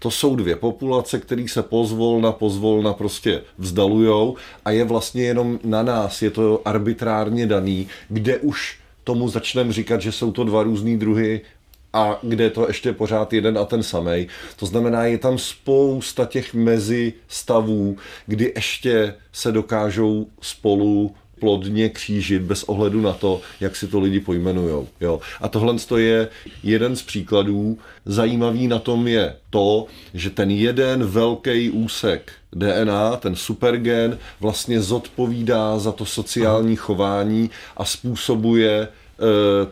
To 0.03 0.11
jsou 0.11 0.35
dvě 0.35 0.55
populace, 0.55 1.19
které 1.19 1.45
se 1.47 1.63
pozvolna, 1.63 2.31
pozvolna 2.31 2.93
prostě 2.93 3.41
vzdalujou 3.57 4.35
a 4.65 4.71
je 4.71 4.83
vlastně 4.83 5.23
jenom 5.23 5.59
na 5.63 5.83
nás, 5.83 6.21
je 6.21 6.29
to 6.29 6.61
arbitrárně 6.65 7.47
daný, 7.47 7.87
kde 8.09 8.37
už 8.37 8.77
tomu 9.03 9.29
začneme 9.29 9.73
říkat, 9.73 10.01
že 10.01 10.11
jsou 10.11 10.31
to 10.31 10.43
dva 10.43 10.63
různý 10.63 10.97
druhy 10.97 11.41
a 11.93 12.19
kde 12.21 12.43
je 12.43 12.49
to 12.49 12.67
ještě 12.67 12.93
pořád 12.93 13.33
jeden 13.33 13.57
a 13.57 13.65
ten 13.65 13.83
samej. 13.83 14.27
To 14.55 14.65
znamená, 14.65 15.05
je 15.05 15.17
tam 15.17 15.37
spousta 15.37 16.25
těch 16.25 16.53
mezi 16.53 17.13
stavů, 17.27 17.97
kdy 18.27 18.53
ještě 18.55 19.15
se 19.31 19.51
dokážou 19.51 20.27
spolu 20.41 21.15
plodně 21.43 21.89
křížit 21.89 22.41
bez 22.41 22.63
ohledu 22.63 23.01
na 23.01 23.13
to, 23.13 23.41
jak 23.59 23.75
si 23.75 23.87
to 23.87 23.99
lidi 23.99 24.19
pojmenujou. 24.19 24.87
Jo. 25.01 25.19
A 25.41 25.47
tohle 25.47 25.75
je 25.97 26.27
jeden 26.63 26.95
z 26.95 27.01
příkladů. 27.01 27.77
Zajímavý 28.05 28.67
na 28.67 28.79
tom 28.79 29.07
je 29.07 29.35
to, 29.49 29.85
že 30.13 30.29
ten 30.29 30.51
jeden 30.51 31.03
velký 31.03 31.69
úsek 31.69 32.31
DNA, 32.55 33.15
ten 33.15 33.35
supergen, 33.35 34.17
vlastně 34.39 34.81
zodpovídá 34.81 35.79
za 35.79 35.91
to 35.91 36.05
sociální 36.05 36.75
chování 36.75 37.49
a 37.77 37.85
způsobuje 37.85 38.73
e, 38.81 38.87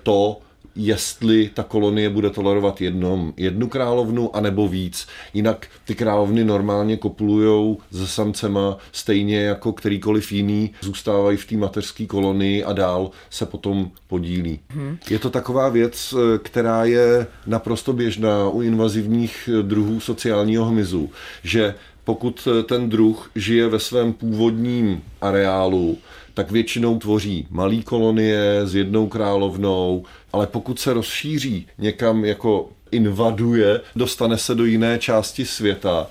to, 0.04 0.38
jestli 0.76 1.50
ta 1.54 1.64
kolonie 1.64 2.10
bude 2.10 2.30
tolerovat 2.30 2.82
jednom, 2.82 3.34
jednu 3.38 3.68
královnu 3.68 4.36
anebo 4.36 4.68
víc. 4.68 5.08
Jinak 5.34 5.68
ty 5.86 5.96
královny 5.96 6.44
normálně 6.44 6.98
kopulujou 6.98 7.78
se 7.92 8.08
samcema 8.08 8.78
stejně 8.92 9.42
jako 9.42 9.74
kterýkoliv 9.74 10.32
jiný, 10.32 10.72
zůstávají 10.82 11.38
v 11.38 11.46
té 11.46 11.58
mateřské 11.58 12.06
kolonii 12.06 12.64
a 12.64 12.74
dál 12.74 13.12
se 13.30 13.46
potom 13.46 13.92
podílí. 14.08 14.60
Hmm. 14.70 14.98
Je 15.10 15.20
to 15.20 15.30
taková 15.30 15.70
věc, 15.70 16.14
která 16.44 16.86
je 16.86 17.28
naprosto 17.48 17.94
běžná 17.94 18.50
u 18.50 18.62
invazivních 18.62 19.50
druhů 19.62 20.00
sociálního 20.00 20.66
hmyzu, 20.66 21.10
že 21.44 21.76
pokud 22.04 22.48
ten 22.66 22.90
druh 22.90 23.32
žije 23.36 23.68
ve 23.68 23.80
svém 23.80 24.14
původním 24.14 25.02
areálu, 25.22 25.98
tak 26.34 26.52
většinou 26.52 27.00
tvoří 27.00 27.48
malý 27.50 27.84
kolonie 27.84 28.62
s 28.64 28.76
jednou 28.76 29.08
královnou, 29.08 30.04
ale 30.34 30.48
pokud 30.48 30.80
se 30.80 30.94
rozšíří 30.94 31.68
někam 31.78 32.26
jako 32.26 32.70
invaduje, 32.92 33.82
dostane 33.96 34.38
se 34.38 34.56
do 34.56 34.66
jiné 34.66 35.00
části 35.00 35.46
světa, 35.46 36.08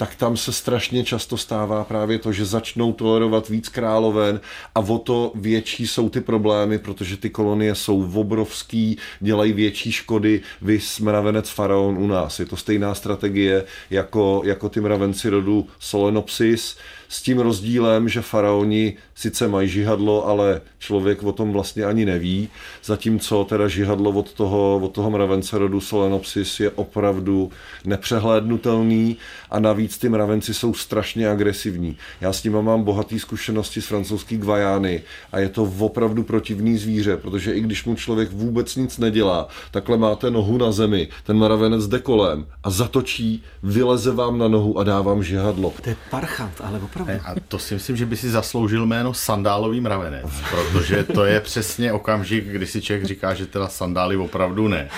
tak 0.00 0.14
tam 0.14 0.36
se 0.36 0.52
strašně 0.52 1.04
často 1.04 1.36
stává 1.36 1.84
právě 1.84 2.18
to, 2.18 2.32
že 2.32 2.44
začnou 2.44 2.92
tolerovat 2.92 3.48
víc 3.48 3.68
královen 3.68 4.40
a 4.74 4.80
o 4.80 4.98
to 4.98 5.32
větší 5.34 5.86
jsou 5.86 6.08
ty 6.08 6.20
problémy, 6.20 6.78
protože 6.78 7.16
ty 7.16 7.30
kolonie 7.30 7.74
jsou 7.74 8.12
obrovský, 8.14 8.98
dělají 9.20 9.52
větší 9.52 9.92
škody, 9.92 10.40
vy 10.62 10.80
mravenec 11.00 11.50
faraon 11.50 11.98
u 11.98 12.06
nás. 12.06 12.40
Je 12.40 12.46
to 12.46 12.56
stejná 12.56 12.94
strategie 12.94 13.64
jako, 13.90 14.42
jako 14.44 14.68
ty 14.68 14.80
mravenci 14.80 15.28
rodu 15.28 15.66
Solenopsis, 15.78 16.76
s 17.10 17.22
tím 17.22 17.38
rozdílem, 17.38 18.08
že 18.08 18.22
faraoni 18.22 18.96
sice 19.14 19.48
mají 19.48 19.68
žihadlo, 19.68 20.28
ale 20.28 20.60
člověk 20.78 21.22
o 21.22 21.32
tom 21.32 21.52
vlastně 21.52 21.84
ani 21.84 22.04
neví, 22.04 22.48
zatímco 22.84 23.44
teda 23.44 23.68
žihadlo 23.68 24.10
od 24.10 24.32
toho, 24.32 24.80
od 24.82 24.92
toho 24.92 25.10
mravence 25.10 25.58
rodu 25.58 25.80
Solenopsis 25.80 26.60
je 26.60 26.70
opravdu 26.70 27.50
nepřehlédnutelný 27.84 29.16
a 29.50 29.60
navíc 29.60 29.98
ty 29.98 30.08
mravenci 30.08 30.54
jsou 30.54 30.74
strašně 30.74 31.28
agresivní. 31.28 31.96
Já 32.20 32.32
s 32.32 32.44
nimi 32.44 32.62
mám 32.62 32.82
bohatý 32.82 33.18
zkušenosti 33.18 33.82
z 33.82 33.86
francouzské 33.86 34.36
Guajány 34.36 35.02
a 35.32 35.38
je 35.38 35.48
to 35.48 35.72
opravdu 35.78 36.22
protivný 36.22 36.78
zvíře, 36.78 37.16
protože 37.16 37.52
i 37.52 37.60
když 37.60 37.84
mu 37.84 37.94
člověk 37.94 38.32
vůbec 38.32 38.76
nic 38.76 38.98
nedělá, 38.98 39.48
takhle 39.70 39.98
máte 39.98 40.30
nohu 40.30 40.58
na 40.58 40.72
zemi, 40.72 41.08
ten 41.24 41.38
mravenec 41.38 41.86
jde 41.86 41.98
kolem 41.98 42.46
a 42.62 42.70
zatočí, 42.70 43.42
vyleze 43.62 44.12
vám 44.12 44.38
na 44.38 44.48
nohu 44.48 44.78
a 44.78 44.84
dá 44.84 45.02
vám 45.02 45.22
žihadlo. 45.22 45.72
To 45.82 45.88
je 45.88 45.96
parchant, 46.10 46.60
ale 46.64 46.78
opravdu 46.78 46.99
opravdu. 47.02 47.40
A 47.40 47.44
to 47.48 47.58
si 47.58 47.74
myslím, 47.74 47.96
že 47.96 48.06
by 48.06 48.16
si 48.16 48.30
zasloužil 48.30 48.86
jméno 48.86 49.14
sandálový 49.14 49.80
mravenec, 49.80 50.26
protože 50.50 51.04
to 51.04 51.24
je 51.24 51.40
přesně 51.40 51.92
okamžik, 51.92 52.44
kdy 52.44 52.66
si 52.66 52.82
člověk 52.82 53.04
říká, 53.04 53.34
že 53.34 53.46
teda 53.46 53.68
sandály 53.68 54.16
opravdu 54.16 54.68
ne. 54.68 54.88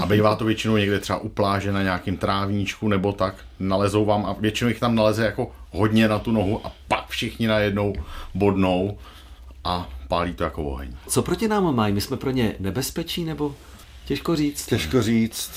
A 0.00 0.06
bývá 0.06 0.36
to 0.36 0.44
většinou 0.44 0.76
někde 0.76 0.98
třeba 1.00 1.18
u 1.18 1.28
pláže 1.28 1.72
na 1.72 1.82
nějakým 1.82 2.16
trávníčku 2.16 2.88
nebo 2.88 3.12
tak, 3.12 3.34
nalezou 3.58 4.04
vám 4.04 4.26
a 4.26 4.36
většinou 4.40 4.68
jich 4.68 4.80
tam 4.80 4.94
naleze 4.94 5.24
jako 5.24 5.50
hodně 5.70 6.08
na 6.08 6.18
tu 6.18 6.32
nohu 6.32 6.66
a 6.66 6.72
pak 6.88 7.08
všichni 7.08 7.46
najednou 7.46 7.94
bodnou 8.34 8.98
a 9.64 9.88
pálí 10.08 10.34
to 10.34 10.44
jako 10.44 10.64
oheň. 10.64 10.96
Co 11.08 11.22
proti 11.22 11.48
nám 11.48 11.74
mají? 11.74 11.94
My 11.94 12.00
jsme 12.00 12.16
pro 12.16 12.30
ně 12.30 12.54
nebezpečí 12.58 13.24
nebo 13.24 13.54
těžko 14.04 14.36
říct? 14.36 14.66
Těžko 14.66 15.02
říct. 15.02 15.50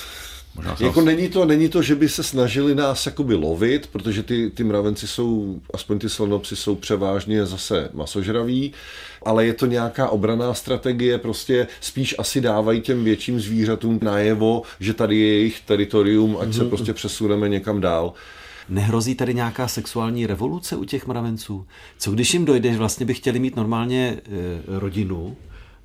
Možná 0.55 0.75
jako 0.79 1.01
není 1.01 1.29
to, 1.29 1.45
není 1.45 1.69
to, 1.69 1.81
že 1.81 1.95
by 1.95 2.09
se 2.09 2.23
snažili 2.23 2.75
nás 2.75 3.05
jakoby 3.05 3.35
lovit, 3.35 3.87
protože 3.87 4.23
ty, 4.23 4.49
ty 4.49 4.63
mravenci 4.63 5.07
jsou, 5.07 5.59
aspoň 5.73 5.99
ty 5.99 6.09
slonopsy 6.09 6.55
jsou 6.55 6.75
převážně 6.75 7.45
zase 7.45 7.89
masožraví, 7.93 8.73
ale 9.25 9.45
je 9.45 9.53
to 9.53 9.65
nějaká 9.65 10.09
obraná 10.09 10.53
strategie, 10.53 11.17
prostě 11.17 11.67
spíš 11.81 12.15
asi 12.17 12.41
dávají 12.41 12.81
těm 12.81 13.03
větším 13.03 13.39
zvířatům 13.39 13.99
najevo, 14.01 14.61
že 14.79 14.93
tady 14.93 15.17
je 15.17 15.33
jejich 15.33 15.61
teritorium, 15.61 16.37
ať 16.39 16.47
mm-hmm. 16.47 16.51
se 16.51 16.61
mhm. 16.61 16.69
prostě 16.69 16.93
přesuneme 16.93 17.49
někam 17.49 17.81
dál. 17.81 18.13
Nehrozí 18.69 19.15
tady 19.15 19.33
nějaká 19.33 19.67
sexuální 19.67 20.27
revoluce 20.27 20.75
u 20.75 20.83
těch 20.83 21.07
mravenců? 21.07 21.65
Co 21.97 22.11
když 22.11 22.33
jim 22.33 22.45
dojde, 22.45 22.71
že 22.71 22.77
vlastně 22.77 23.05
by 23.05 23.13
chtěli 23.13 23.39
mít 23.39 23.55
normálně 23.55 24.17
e, 24.17 24.79
rodinu, 24.79 25.37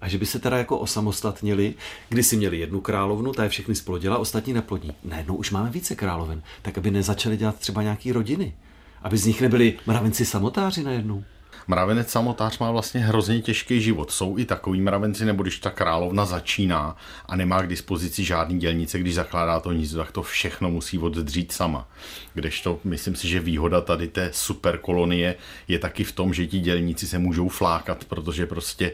a 0.05 0.09
že 0.09 0.19
by 0.19 0.27
se 0.27 0.39
teda 0.39 0.59
jako 0.59 0.79
osamostatnili, 0.79 1.75
když 2.09 2.27
si 2.27 2.37
měli 2.37 2.59
jednu 2.59 2.81
královnu, 2.81 3.33
ta 3.33 3.43
je 3.43 3.49
všechny 3.49 3.75
splodila, 3.75 4.19
ostatní 4.19 4.53
neplodí. 4.53 4.93
Najednou 5.05 5.35
už 5.35 5.51
máme 5.51 5.71
více 5.71 5.95
královen, 5.95 6.43
tak 6.63 6.79
aby 6.79 6.91
nezačali 6.91 7.37
dělat 7.37 7.59
třeba 7.59 7.83
nějaký 7.83 8.13
rodiny. 8.13 8.55
Aby 9.03 9.19
z 9.19 9.27
nich 9.27 9.41
nebyli 9.41 9.79
mravenci 9.87 10.25
samotáři 10.25 10.83
najednou. 10.83 11.25
Mravenec 11.69 12.11
samotář 12.11 12.59
má 12.59 12.71
vlastně 12.71 13.01
hrozně 13.01 13.41
těžký 13.41 13.81
život. 13.81 14.11
Jsou 14.11 14.39
i 14.39 14.45
takový 14.45 14.81
mravenci, 14.81 15.25
nebo 15.25 15.43
když 15.43 15.59
ta 15.59 15.71
královna 15.71 16.25
začíná 16.25 16.97
a 17.27 17.37
nemá 17.37 17.63
k 17.63 17.69
dispozici 17.69 18.25
žádný 18.25 18.59
dělnice, 18.59 18.99
když 18.99 19.15
zakládá 19.15 19.61
to 19.61 19.69
hnízdo, 19.69 19.99
tak 19.99 20.13
to 20.13 20.23
všechno 20.23 20.71
musí 20.71 20.99
oddřít 20.99 21.53
sama. 21.53 21.89
Kdežto 22.35 22.81
myslím 22.85 23.17
si, 23.17 23.29
že 23.29 23.41
výhoda 23.41 23.81
tady 23.81 24.09
té 24.09 24.31
superkolonie 24.33 25.35
je 25.69 25.79
taky 25.79 26.05
v 26.05 26.13
tom, 26.13 26.35
že 26.35 26.47
ti 26.47 26.59
dělníci 26.59 27.07
se 27.07 27.19
můžou 27.19 27.49
flákat, 27.49 28.05
protože 28.05 28.47
prostě 28.47 28.93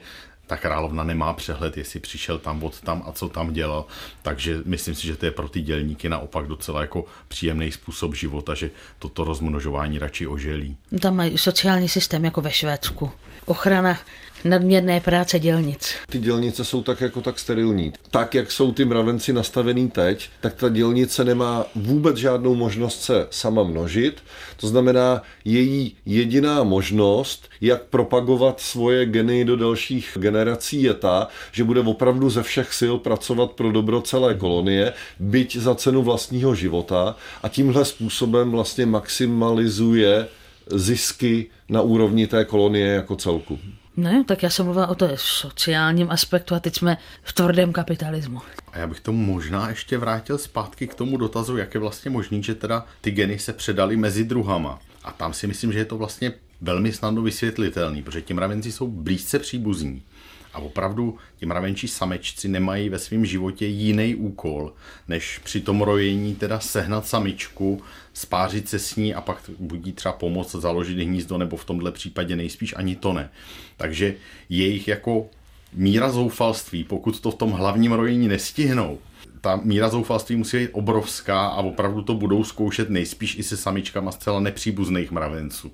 ta 0.50 0.56
královna 0.56 1.04
nemá 1.04 1.32
přehled, 1.32 1.76
jestli 1.76 2.00
přišel 2.00 2.38
tam 2.38 2.64
od 2.64 2.80
tam 2.80 3.02
a 3.06 3.12
co 3.12 3.28
tam 3.28 3.52
dělal. 3.52 3.84
Takže 4.22 4.58
myslím 4.64 4.94
si, 4.94 5.06
že 5.06 5.16
to 5.16 5.26
je 5.26 5.30
pro 5.30 5.48
ty 5.48 5.60
dělníky 5.62 6.08
naopak 6.08 6.46
docela 6.46 6.80
jako 6.80 7.04
příjemný 7.28 7.72
způsob 7.72 8.14
života, 8.14 8.54
že 8.54 8.70
toto 8.98 9.24
rozmnožování 9.24 9.98
radši 9.98 10.26
oželí. 10.26 10.76
Tam 11.00 11.16
mají 11.16 11.38
sociální 11.38 11.88
systém 11.88 12.24
jako 12.24 12.40
ve 12.40 12.50
Švédsku. 12.50 13.10
Ochrana 13.46 13.98
nadměrné 14.44 15.00
práce 15.00 15.38
dělnic. 15.38 15.94
Ty 16.10 16.18
dělnice 16.18 16.64
jsou 16.64 16.82
tak 16.82 17.00
jako 17.00 17.20
tak 17.20 17.38
sterilní. 17.38 17.92
Tak, 18.10 18.34
jak 18.34 18.52
jsou 18.52 18.72
ty 18.72 18.84
mravenci 18.84 19.32
nastavený 19.32 19.90
teď, 19.90 20.28
tak 20.40 20.54
ta 20.54 20.68
dělnice 20.68 21.24
nemá 21.24 21.66
vůbec 21.74 22.16
žádnou 22.16 22.54
možnost 22.54 23.02
se 23.02 23.26
sama 23.30 23.62
množit. 23.62 24.22
To 24.56 24.68
znamená, 24.68 25.22
její 25.44 25.96
jediná 26.06 26.62
možnost, 26.62 27.48
jak 27.60 27.82
propagovat 27.82 28.60
svoje 28.60 29.06
geny 29.06 29.44
do 29.44 29.56
dalších 29.56 30.16
generací, 30.20 30.82
je 30.82 30.94
ta, 30.94 31.28
že 31.52 31.64
bude 31.64 31.80
opravdu 31.80 32.30
ze 32.30 32.42
všech 32.42 32.74
sil 32.80 32.94
pracovat 32.98 33.50
pro 33.50 33.72
dobro 33.72 34.00
celé 34.00 34.34
kolonie, 34.34 34.92
byť 35.20 35.56
za 35.56 35.74
cenu 35.74 36.02
vlastního 36.02 36.54
života 36.54 37.16
a 37.42 37.48
tímhle 37.48 37.84
způsobem 37.84 38.50
vlastně 38.50 38.86
maximalizuje 38.86 40.26
zisky 40.72 41.46
na 41.68 41.82
úrovni 41.82 42.26
té 42.26 42.44
kolonie 42.44 42.86
jako 42.86 43.16
celku. 43.16 43.58
Ne, 43.96 44.24
tak 44.24 44.42
já 44.42 44.50
jsem 44.50 44.64
mluvila 44.64 44.86
o 44.86 44.94
to 44.94 45.08
sociálním 45.14 46.10
aspektu 46.10 46.54
a 46.54 46.60
teď 46.60 46.76
jsme 46.76 46.96
v 47.22 47.32
tvrdém 47.32 47.72
kapitalismu. 47.72 48.40
A 48.72 48.78
já 48.78 48.86
bych 48.86 49.00
to 49.00 49.12
možná 49.12 49.68
ještě 49.68 49.98
vrátil 49.98 50.38
zpátky 50.38 50.86
k 50.86 50.94
tomu 50.94 51.16
dotazu, 51.16 51.56
jak 51.56 51.74
je 51.74 51.80
vlastně 51.80 52.10
možný, 52.10 52.42
že 52.42 52.54
teda 52.54 52.86
ty 53.00 53.10
geny 53.10 53.38
se 53.38 53.52
předaly 53.52 53.96
mezi 53.96 54.24
druhama. 54.24 54.78
A 55.04 55.12
tam 55.12 55.32
si 55.32 55.46
myslím, 55.46 55.72
že 55.72 55.78
je 55.78 55.84
to 55.84 55.98
vlastně 55.98 56.32
velmi 56.60 56.92
snadno 56.92 57.22
vysvětlitelný, 57.22 58.02
protože 58.02 58.22
ti 58.22 58.34
mravenci 58.34 58.72
jsou 58.72 58.88
blízce 58.88 59.38
příbuzní. 59.38 60.02
A 60.52 60.58
opravdu 60.58 61.18
ti 61.36 61.46
mravenčí 61.46 61.88
samečci 61.88 62.48
nemají 62.48 62.88
ve 62.88 62.98
svém 62.98 63.26
životě 63.26 63.66
jiný 63.66 64.14
úkol, 64.14 64.72
než 65.08 65.38
při 65.44 65.60
tom 65.60 65.80
rojení 65.82 66.34
teda 66.34 66.60
sehnat 66.60 67.06
samičku, 67.06 67.82
spářit 68.12 68.68
se 68.68 68.78
s 68.78 68.96
ní 68.96 69.14
a 69.14 69.20
pak 69.20 69.50
budí 69.58 69.92
třeba 69.92 70.12
pomoct 70.12 70.54
založit 70.54 70.98
hnízdo, 70.98 71.38
nebo 71.38 71.56
v 71.56 71.64
tomhle 71.64 71.92
případě 71.92 72.36
nejspíš 72.36 72.74
ani 72.76 72.96
to 72.96 73.12
ne. 73.12 73.30
Takže 73.76 74.14
jejich 74.48 74.88
jako 74.88 75.26
míra 75.72 76.10
zoufalství, 76.10 76.84
pokud 76.84 77.20
to 77.20 77.30
v 77.30 77.34
tom 77.34 77.50
hlavním 77.50 77.92
rojení 77.92 78.28
nestihnou, 78.28 78.98
ta 79.40 79.60
míra 79.64 79.88
zoufalství 79.88 80.36
musí 80.36 80.56
být 80.58 80.70
obrovská 80.72 81.46
a 81.46 81.56
opravdu 81.56 82.02
to 82.02 82.14
budou 82.14 82.44
zkoušet 82.44 82.90
nejspíš 82.90 83.38
i 83.38 83.42
se 83.42 83.56
samičkama 83.56 84.12
zcela 84.12 84.40
nepříbuzných 84.40 85.10
mravenců. 85.10 85.72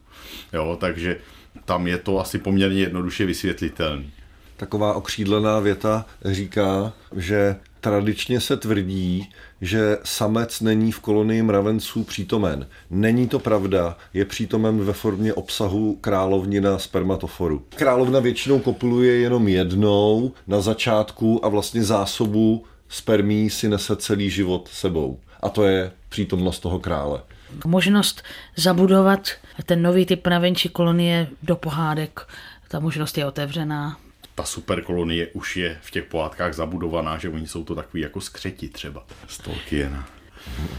Jo, 0.53 0.77
takže 0.81 1.17
tam 1.65 1.87
je 1.87 1.99
to 1.99 2.21
asi 2.21 2.39
poměrně 2.39 2.81
jednoduše 2.81 3.27
vysvětlitelný. 3.27 4.13
Taková 4.57 4.95
okřídlená 4.95 5.61
věta 5.61 6.07
říká, 6.25 6.93
že 7.17 7.57
tradičně 7.81 8.41
se 8.41 8.57
tvrdí, 8.57 9.29
že 9.61 9.99
samec 10.05 10.61
není 10.61 10.93
v 10.93 11.01
kolonii 11.01 11.43
mravenců 11.43 12.05
přítomen. 12.05 12.67
Není 12.91 13.29
to 13.29 13.39
pravda, 13.39 13.97
je 14.15 14.25
přítomen 14.25 14.85
ve 14.85 14.93
formě 14.93 15.35
obsahu 15.35 15.99
královnina 16.01 16.79
spermatoforu. 16.79 17.63
Královna 17.75 18.21
většinou 18.21 18.59
kopuluje 18.59 19.17
jenom 19.17 19.49
jednou 19.49 20.33
na 20.47 20.61
začátku 20.61 21.45
a 21.45 21.49
vlastně 21.49 21.85
zásobu 21.85 22.65
spermí 22.89 23.51
si 23.51 23.69
nese 23.69 23.97
celý 23.97 24.31
život 24.31 24.69
sebou. 24.73 25.19
A 25.41 25.49
to 25.49 25.65
je 25.65 25.93
přítomnost 26.09 26.61
toho 26.61 26.79
krále. 26.79 27.23
Možnost 27.67 28.23
zabudovat 28.57 29.29
ten 29.67 29.83
nový 29.83 30.07
typ 30.07 30.27
mravenčí 30.27 30.69
kolonie 30.69 31.29
do 31.43 31.57
pohádek, 31.57 32.21
ta 32.69 32.81
možnost 32.81 33.19
je 33.19 33.27
otevřená 33.27 33.97
ta 34.37 34.45
superkolonie 34.45 35.27
už 35.27 35.57
je 35.57 35.79
v 35.83 35.91
těch 35.91 36.05
pohádkách 36.05 36.55
zabudovaná, 36.55 37.19
že 37.19 37.29
oni 37.29 37.47
jsou 37.47 37.65
to 37.65 37.75
takový 37.75 38.03
jako 38.03 38.21
skřeti 38.21 38.69
třeba 38.69 39.07
z 39.29 39.39
Tolkiena. 39.39 40.09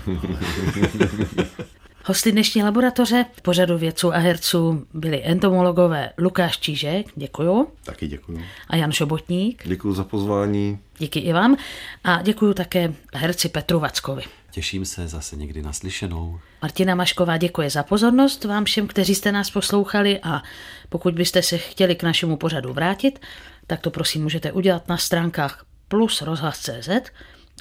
Hosty 2.06 2.32
dnešní 2.32 2.64
laboratoře 2.64 3.26
pořadu 3.42 3.78
vědců 3.78 4.14
a 4.14 4.18
herců 4.18 4.88
byli 4.94 5.24
entomologové 5.24 6.10
Lukáš 6.18 6.60
Čížek, 6.60 7.06
děkuju. 7.16 7.68
Taky 7.84 8.08
děkuju. 8.08 8.42
A 8.68 8.76
Jan 8.76 8.92
Šobotník. 8.92 9.68
Děkuju 9.68 9.94
za 9.94 10.04
pozvání. 10.04 10.80
Díky 10.98 11.20
i 11.20 11.34
vám. 11.34 11.58
A 12.04 12.22
děkuju 12.22 12.54
také 12.54 12.94
herci 13.14 13.50
Petru 13.50 13.80
Vackovi. 13.80 14.24
Těším 14.58 14.86
se 14.86 15.08
zase 15.08 15.36
někdy 15.36 15.62
naslyšenou. 15.62 16.40
Martina 16.62 16.96
Mašková 16.96 17.38
děkuje 17.38 17.70
za 17.70 17.84
pozornost 17.84 18.44
vám 18.44 18.66
všem, 18.66 18.88
kteří 18.88 19.16
jste 19.16 19.32
nás 19.32 19.50
poslouchali 19.50 20.20
a 20.24 20.44
pokud 20.90 21.14
byste 21.14 21.42
se 21.42 21.58
chtěli 21.58 21.96
k 21.96 22.04
našemu 22.04 22.38
pořadu 22.38 22.74
vrátit, 22.74 23.20
tak 23.68 23.82
to 23.82 23.92
prosím 23.92 24.24
můžete 24.24 24.52
udělat 24.52 24.88
na 24.88 24.98
stránkách 24.98 25.66
plus 25.88 26.22
rozhlas.cz 26.22 26.90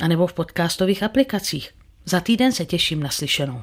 a 0.01 0.09
nebo 0.09 0.27
v 0.27 0.33
podcastových 0.33 1.03
aplikacích. 1.03 1.71
Za 2.05 2.21
týden 2.21 2.53
se 2.53 2.65
těším 2.65 3.03
na 3.03 3.11
slyšenou. 3.11 3.63